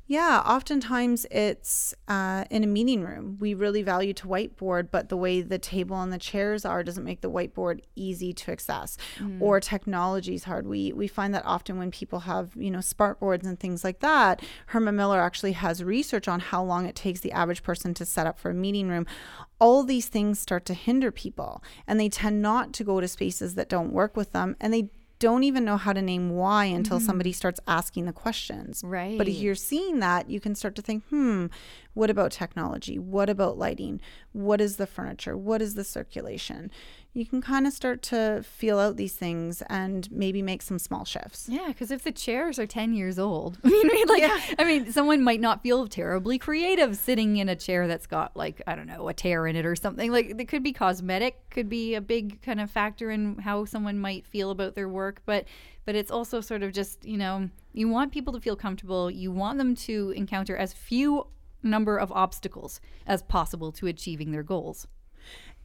Yeah, 0.10 0.41
oftentimes 0.43 1.28
it's 1.30 1.93
uh, 2.08 2.43
in 2.49 2.63
a 2.63 2.67
meeting 2.67 3.04
room. 3.04 3.38
We 3.39 3.54
really 3.54 3.84
value 3.84 4.12
to 4.13 4.25
whiteboard, 4.25 4.88
but 4.89 5.10
the 5.10 5.15
way 5.15 5.41
the 5.41 5.60
table 5.60 6.02
and 6.02 6.12
the 6.12 6.17
chairs 6.17 6.65
are 6.65 6.82
doesn't 6.82 7.04
make 7.04 7.21
the 7.21 7.30
whiteboard 7.30 7.82
easy 7.95 8.34
to 8.34 8.52
access. 8.52 8.97
Mm. 9.19 9.39
Or 9.39 9.60
technology 9.60 10.34
is 10.34 10.45
hard. 10.45 10.65
We 10.65 10.91
we 10.93 11.08
find 11.08 11.32
that 11.36 11.45
often 11.45 11.78
when 11.78 11.91
people 11.91 12.21
have 12.21 12.56
you 12.56 12.71
know 12.71 12.82
smart 12.82 13.19
boards 13.19 13.45
and 13.45 13.60
things 13.60 13.84
like 13.84 13.99
that. 13.99 14.41
Herman 14.65 14.95
Miller 14.95 15.21
actually 15.21 15.52
has 15.52 15.84
research 15.84 16.28
on 16.28 16.39
how 16.39 16.63
long 16.63 16.88
it 16.88 16.95
takes 16.95 17.19
the 17.19 17.32
average 17.32 17.62
person 17.62 17.93
to 17.93 18.04
set 18.04 18.25
up 18.25 18.39
for 18.39 18.49
a 18.49 18.56
meeting 18.56 18.89
room. 18.89 19.06
All 19.60 19.84
these 19.84 20.08
things 20.08 20.39
start 20.39 20.65
to 20.65 20.73
hinder 20.73 21.12
people, 21.12 21.63
and 21.86 21.99
they 21.99 22.10
tend 22.10 22.41
not 22.41 22.73
to 22.73 22.84
go 22.84 22.99
to 22.99 23.08
spaces 23.08 23.54
that 23.54 23.69
don't 23.69 23.93
work 23.93 24.17
with 24.17 24.32
them, 24.32 24.56
and 24.60 24.73
they 24.73 24.89
don't 25.19 25.43
even 25.43 25.65
know 25.65 25.77
how 25.77 25.93
to 25.93 26.01
name 26.01 26.29
why 26.29 26.65
until 26.65 26.97
mm-hmm. 26.97 27.05
somebody 27.05 27.32
starts 27.34 27.60
asking 27.67 28.05
the 28.05 28.13
questions. 28.13 28.82
Right. 28.84 29.17
But 29.17 29.27
if 29.27 29.36
you're 29.36 29.55
seeing 29.55 29.99
that, 29.99 30.29
you 30.29 30.39
can 30.39 30.55
start 30.55 30.75
to 30.75 30.82
think, 30.82 31.03
hmm, 31.10 31.47
what 31.93 32.10
about 32.10 32.32
technology? 32.32 32.97
What 32.97 33.29
about 33.29 33.58
lighting? 33.58 33.99
What 34.31 34.61
is 34.61 34.77
the 34.77 34.87
furniture? 34.87 35.35
What 35.35 35.61
is 35.61 35.75
the 35.75 35.83
circulation? 35.83 36.71
you 37.13 37.25
can 37.25 37.41
kind 37.41 37.65
of 37.65 37.73
start 37.73 38.03
to 38.03 38.43
feel 38.43 38.77
out 38.77 38.95
these 38.95 39.15
things 39.15 39.63
and 39.67 40.09
maybe 40.11 40.43
make 40.43 40.61
some 40.61 40.77
small 40.77 41.05
shifts. 41.05 41.47
Yeah, 41.49 41.67
because 41.67 41.89
if 41.89 42.03
the 42.03 42.11
chairs 42.11 42.59
are 42.59 42.67
10 42.67 42.93
years 42.93 43.17
old, 43.17 43.57
I 43.63 43.69
mean, 43.69 44.07
like, 44.07 44.21
yeah. 44.21 44.39
I 44.59 44.63
mean, 44.63 44.91
someone 44.91 45.23
might 45.23 45.41
not 45.41 45.63
feel 45.63 45.87
terribly 45.87 46.37
creative 46.37 46.95
sitting 46.95 47.37
in 47.37 47.49
a 47.49 47.55
chair 47.55 47.87
that's 47.87 48.05
got, 48.05 48.37
like, 48.37 48.61
I 48.67 48.75
don't 48.75 48.85
know, 48.85 49.07
a 49.07 49.13
tear 49.13 49.47
in 49.47 49.55
it 49.55 49.65
or 49.65 49.75
something. 49.75 50.11
Like, 50.11 50.35
it 50.39 50.47
could 50.47 50.61
be 50.61 50.71
cosmetic, 50.71 51.49
could 51.49 51.67
be 51.67 51.95
a 51.95 52.01
big 52.01 52.43
kind 52.43 52.61
of 52.61 52.69
factor 52.69 53.09
in 53.09 53.39
how 53.39 53.65
someone 53.65 53.97
might 53.97 54.27
feel 54.27 54.51
about 54.51 54.75
their 54.75 54.87
work. 54.87 55.21
But, 55.25 55.45
but 55.85 55.95
it's 55.95 56.11
also 56.11 56.41
sort 56.41 56.61
of 56.61 56.73
just, 56.73 57.03
you 57.05 57.17
know, 57.17 57.49
you 57.73 57.87
want 57.89 58.11
people 58.11 58.33
to 58.33 58.39
feel 58.39 58.55
comfortable. 58.55 59.09
You 59.09 59.31
want 59.31 59.57
them 59.57 59.75
to 59.75 60.13
encounter 60.15 60.55
as 60.55 60.73
few 60.73 61.25
number 61.63 61.98
of 61.98 62.12
obstacles 62.12 62.80
as 63.06 63.22
possible 63.22 63.72
to 63.74 63.88
achieving 63.88 64.32
their 64.32 64.43
goals. 64.43 64.88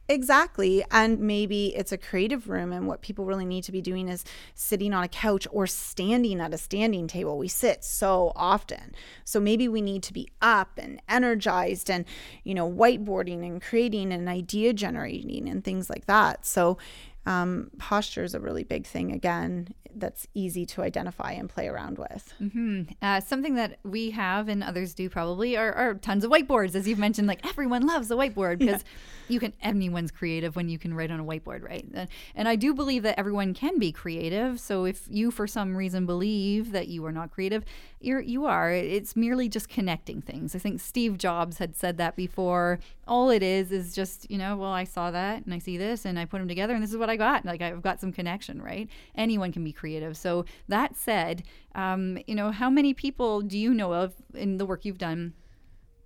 Exactly. 0.07 0.83
And 0.91 1.19
maybe 1.19 1.75
it's 1.75 1.91
a 1.91 1.97
creative 1.97 2.47
room, 2.47 2.71
and 2.71 2.87
what 2.87 3.01
people 3.01 3.25
really 3.25 3.45
need 3.45 3.63
to 3.63 3.71
be 3.71 3.81
doing 3.81 4.07
is 4.07 4.23
sitting 4.53 4.93
on 4.93 5.03
a 5.03 5.07
couch 5.07 5.47
or 5.51 5.65
standing 5.65 6.39
at 6.41 6.53
a 6.53 6.59
standing 6.59 7.07
table. 7.07 7.39
We 7.39 7.47
sit 7.47 7.83
so 7.83 8.31
often. 8.35 8.93
So 9.23 9.39
maybe 9.39 9.67
we 9.67 9.81
need 9.81 10.03
to 10.03 10.13
be 10.13 10.29
up 10.43 10.77
and 10.77 11.01
energized 11.09 11.89
and, 11.89 12.05
you 12.43 12.53
know, 12.53 12.71
whiteboarding 12.71 13.43
and 13.45 13.59
creating 13.59 14.13
and 14.13 14.29
idea 14.29 14.73
generating 14.73 15.49
and 15.49 15.63
things 15.63 15.89
like 15.89 16.05
that. 16.05 16.45
So, 16.45 16.77
um, 17.25 17.71
posture 17.77 18.23
is 18.23 18.35
a 18.35 18.39
really 18.39 18.63
big 18.63 18.85
thing 18.85 19.11
again 19.11 19.73
that's 19.97 20.27
easy 20.33 20.65
to 20.65 20.81
identify 20.81 21.31
and 21.31 21.49
play 21.49 21.67
around 21.67 21.97
with. 21.97 22.33
Mm-hmm. 22.41 22.83
Uh, 23.01 23.21
something 23.21 23.55
that 23.55 23.79
we 23.83 24.11
have 24.11 24.49
and 24.49 24.63
others 24.63 24.93
do 24.93 25.09
probably 25.09 25.55
are, 25.57 25.73
are, 25.73 25.93
tons 25.95 26.23
of 26.23 26.31
whiteboards, 26.31 26.75
as 26.75 26.87
you've 26.87 26.99
mentioned. 26.99 27.27
Like 27.27 27.45
everyone 27.45 27.87
loves 27.87 28.11
a 28.11 28.15
whiteboard 28.15 28.59
because 28.59 28.81
yeah. 28.81 29.29
you 29.29 29.39
can 29.39 29.53
anyone's 29.61 30.11
creative 30.11 30.55
when 30.55 30.69
you 30.69 30.77
can 30.77 30.93
write 30.93 31.11
on 31.11 31.19
a 31.19 31.23
whiteboard, 31.23 31.63
right? 31.63 31.85
Uh, 31.95 32.05
and 32.35 32.47
I 32.47 32.55
do 32.55 32.73
believe 32.73 33.03
that 33.03 33.17
everyone 33.17 33.53
can 33.53 33.79
be 33.79 33.91
creative. 33.91 34.59
So 34.59 34.85
if 34.85 35.07
you, 35.09 35.31
for 35.31 35.47
some 35.47 35.75
reason, 35.75 36.05
believe 36.05 36.71
that 36.73 36.87
you 36.87 37.05
are 37.05 37.11
not 37.11 37.31
creative, 37.31 37.63
you're 38.05 38.21
you 38.21 38.45
are. 38.45 38.71
It's 38.71 39.15
merely 39.15 39.49
just 39.49 39.69
connecting 39.69 40.21
things. 40.21 40.55
I 40.55 40.59
think 40.59 40.79
Steve 40.79 41.17
Jobs 41.17 41.57
had 41.57 41.75
said 41.75 41.97
that 41.97 42.15
before. 42.15 42.79
All 43.07 43.29
it 43.29 43.43
is 43.43 43.71
is 43.71 43.93
just 43.93 44.29
you 44.29 44.37
know, 44.37 44.57
well, 44.57 44.71
I 44.71 44.83
saw 44.83 45.11
that 45.11 45.45
and 45.45 45.53
I 45.53 45.59
see 45.59 45.77
this 45.77 46.05
and 46.05 46.17
I 46.17 46.25
put 46.25 46.39
them 46.39 46.47
together 46.47 46.73
and 46.73 46.83
this 46.83 46.91
is 46.91 46.97
what 46.97 47.09
I 47.09 47.15
got. 47.15 47.45
Like 47.45 47.61
I've 47.61 47.81
got 47.81 47.99
some 47.99 48.11
connection, 48.11 48.61
right? 48.61 48.87
Anyone 49.15 49.51
can 49.51 49.63
be 49.63 49.71
creative. 49.71 50.15
So 50.17 50.45
that 50.67 50.95
said, 50.95 51.43
um, 51.73 52.17
you 52.27 52.35
know, 52.35 52.51
how 52.51 52.69
many 52.69 52.93
people 52.93 53.41
do 53.41 53.57
you 53.57 53.73
know 53.73 53.93
of 53.93 54.13
in 54.33 54.57
the 54.57 54.65
work 54.65 54.85
you've 54.85 54.97
done? 54.97 55.33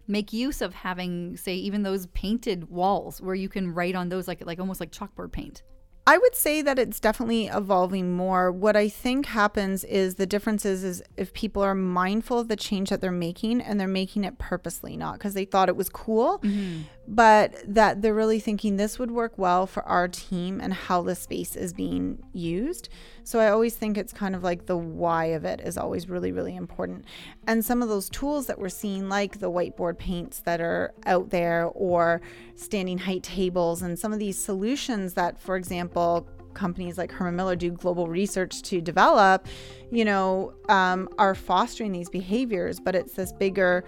make 0.10 0.34
use 0.34 0.60
of 0.60 0.74
having 0.74 1.38
say 1.38 1.54
even 1.54 1.84
those 1.84 2.08
painted 2.08 2.68
walls 2.70 3.22
where 3.22 3.36
you 3.36 3.48
can 3.48 3.72
write 3.72 3.94
on 3.94 4.10
those 4.10 4.28
like 4.28 4.44
like 4.44 4.60
almost 4.60 4.80
like 4.80 4.92
chalkboard 4.92 5.32
paint 5.32 5.62
I 6.08 6.18
would 6.18 6.36
say 6.36 6.62
that 6.64 6.80
it's 6.80 7.00
definitely 7.00 7.48
evolving 7.48 8.14
more. 8.16 8.52
What 8.52 8.76
I 8.76 8.90
think 8.90 9.28
happens 9.28 9.84
is 9.84 10.16
the 10.16 10.26
difference 10.26 10.66
is, 10.66 10.84
is 10.84 11.04
if 11.18 11.34
people 11.34 11.62
are 11.62 11.76
mindful 11.76 12.40
of 12.40 12.48
the 12.48 12.56
change 12.56 12.90
that 12.90 13.00
they're 13.00 13.12
making 13.12 13.62
and 13.62 13.80
they're 13.80 13.88
making 13.88 14.24
it 14.24 14.40
purposely, 14.40 14.98
not 14.98 15.14
because 15.14 15.36
they 15.36 15.46
thought 15.46 15.70
it 15.70 15.76
was 15.76 15.90
cool, 15.90 16.40
mm-hmm. 16.40 16.82
but 17.08 17.54
that 17.68 18.02
they're 18.02 18.16
really 18.16 18.40
thinking 18.40 18.78
this 18.78 18.98
would 18.98 19.12
work 19.12 19.38
well 19.38 19.68
for 19.68 19.84
our 19.84 20.08
team 20.08 20.60
and 20.60 20.74
how 20.74 21.04
the 21.04 21.16
space 21.16 21.56
is 21.56 21.74
being 21.74 22.24
used. 22.34 22.90
So 23.30 23.40
I 23.40 23.50
always 23.50 23.76
think 23.76 23.96
it's 23.96 24.12
kind 24.12 24.36
of 24.36 24.44
like 24.44 24.66
the 24.66 24.76
why 24.76 25.26
of 25.26 25.46
it 25.46 25.62
is 25.62 25.78
always 25.78 26.10
really, 26.10 26.32
really 26.32 26.56
important. 26.56 27.06
And 27.46 27.64
some 27.64 27.84
of 27.84 27.88
those 27.88 28.10
tools 28.10 28.48
that 28.48 28.58
we're 28.58 28.70
seeing, 28.70 29.08
like 29.08 29.38
the 29.38 29.52
whiteboard 29.52 30.00
paints 30.00 30.40
that 30.46 30.60
are 30.60 30.96
out 31.06 31.30
there 31.30 31.66
or 31.76 32.22
standing 32.56 32.98
height 32.98 33.22
tables, 33.22 33.84
and 33.84 34.00
some 34.00 34.14
of 34.14 34.18
these 34.18 34.36
solutions 34.36 35.14
that, 35.14 35.40
for 35.40 35.58
example, 35.58 36.28
companies 36.56 36.98
like 36.98 37.12
Herman 37.12 37.36
Miller 37.36 37.56
do 37.56 37.70
global 37.70 38.08
research 38.08 38.64
to 38.64 38.82
develop, 38.82 39.46
you 39.92 40.06
know, 40.06 40.56
um, 40.68 41.08
are 41.20 41.36
fostering 41.36 41.92
these 41.92 42.10
behaviors. 42.10 42.80
But 42.80 42.96
it's 42.96 43.14
this 43.14 43.32
bigger, 43.32 43.86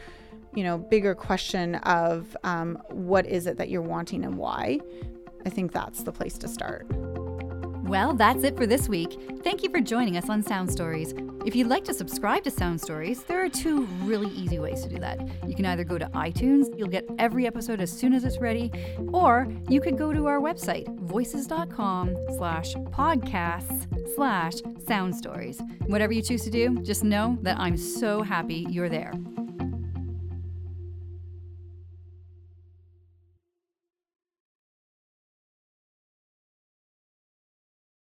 you 0.53 0.63
know, 0.63 0.77
bigger 0.77 1.15
question 1.15 1.77
of 1.77 2.37
um, 2.43 2.77
what 2.89 3.25
is 3.25 3.47
it 3.47 3.57
that 3.57 3.69
you're 3.69 3.81
wanting 3.81 4.23
and 4.23 4.35
why. 4.35 4.81
I 5.47 5.49
think 5.49 5.71
that's 5.71 6.03
the 6.03 6.11
place 6.11 6.37
to 6.37 6.47
start. 6.47 6.85
Well, 7.91 8.13
that's 8.13 8.45
it 8.45 8.55
for 8.55 8.65
this 8.65 8.87
week. 8.87 9.19
Thank 9.43 9.63
you 9.63 9.69
for 9.69 9.81
joining 9.81 10.15
us 10.15 10.29
on 10.29 10.41
Sound 10.43 10.71
Stories. 10.71 11.13
If 11.45 11.57
you'd 11.57 11.67
like 11.67 11.83
to 11.83 11.93
subscribe 11.93 12.41
to 12.45 12.49
Sound 12.49 12.79
Stories, 12.79 13.23
there 13.23 13.43
are 13.43 13.49
two 13.49 13.81
really 14.03 14.29
easy 14.29 14.59
ways 14.59 14.81
to 14.83 14.87
do 14.87 14.97
that. 14.99 15.19
You 15.45 15.53
can 15.53 15.65
either 15.65 15.83
go 15.83 15.97
to 15.97 16.05
iTunes, 16.13 16.67
you'll 16.79 16.87
get 16.87 17.05
every 17.19 17.45
episode 17.45 17.81
as 17.81 17.91
soon 17.91 18.13
as 18.13 18.23
it's 18.23 18.37
ready, 18.37 18.71
or 19.11 19.45
you 19.67 19.81
could 19.81 19.97
go 19.97 20.13
to 20.13 20.27
our 20.27 20.39
website, 20.39 20.87
voices.com 20.99 22.15
slash 22.37 22.75
podcasts 22.75 24.15
slash 24.15 24.53
sound 24.87 25.13
stories. 25.13 25.61
Whatever 25.87 26.13
you 26.13 26.21
choose 26.21 26.45
to 26.45 26.49
do, 26.49 26.79
just 26.83 27.03
know 27.03 27.37
that 27.41 27.59
I'm 27.59 27.75
so 27.75 28.21
happy 28.21 28.65
you're 28.69 28.87
there. 28.87 29.11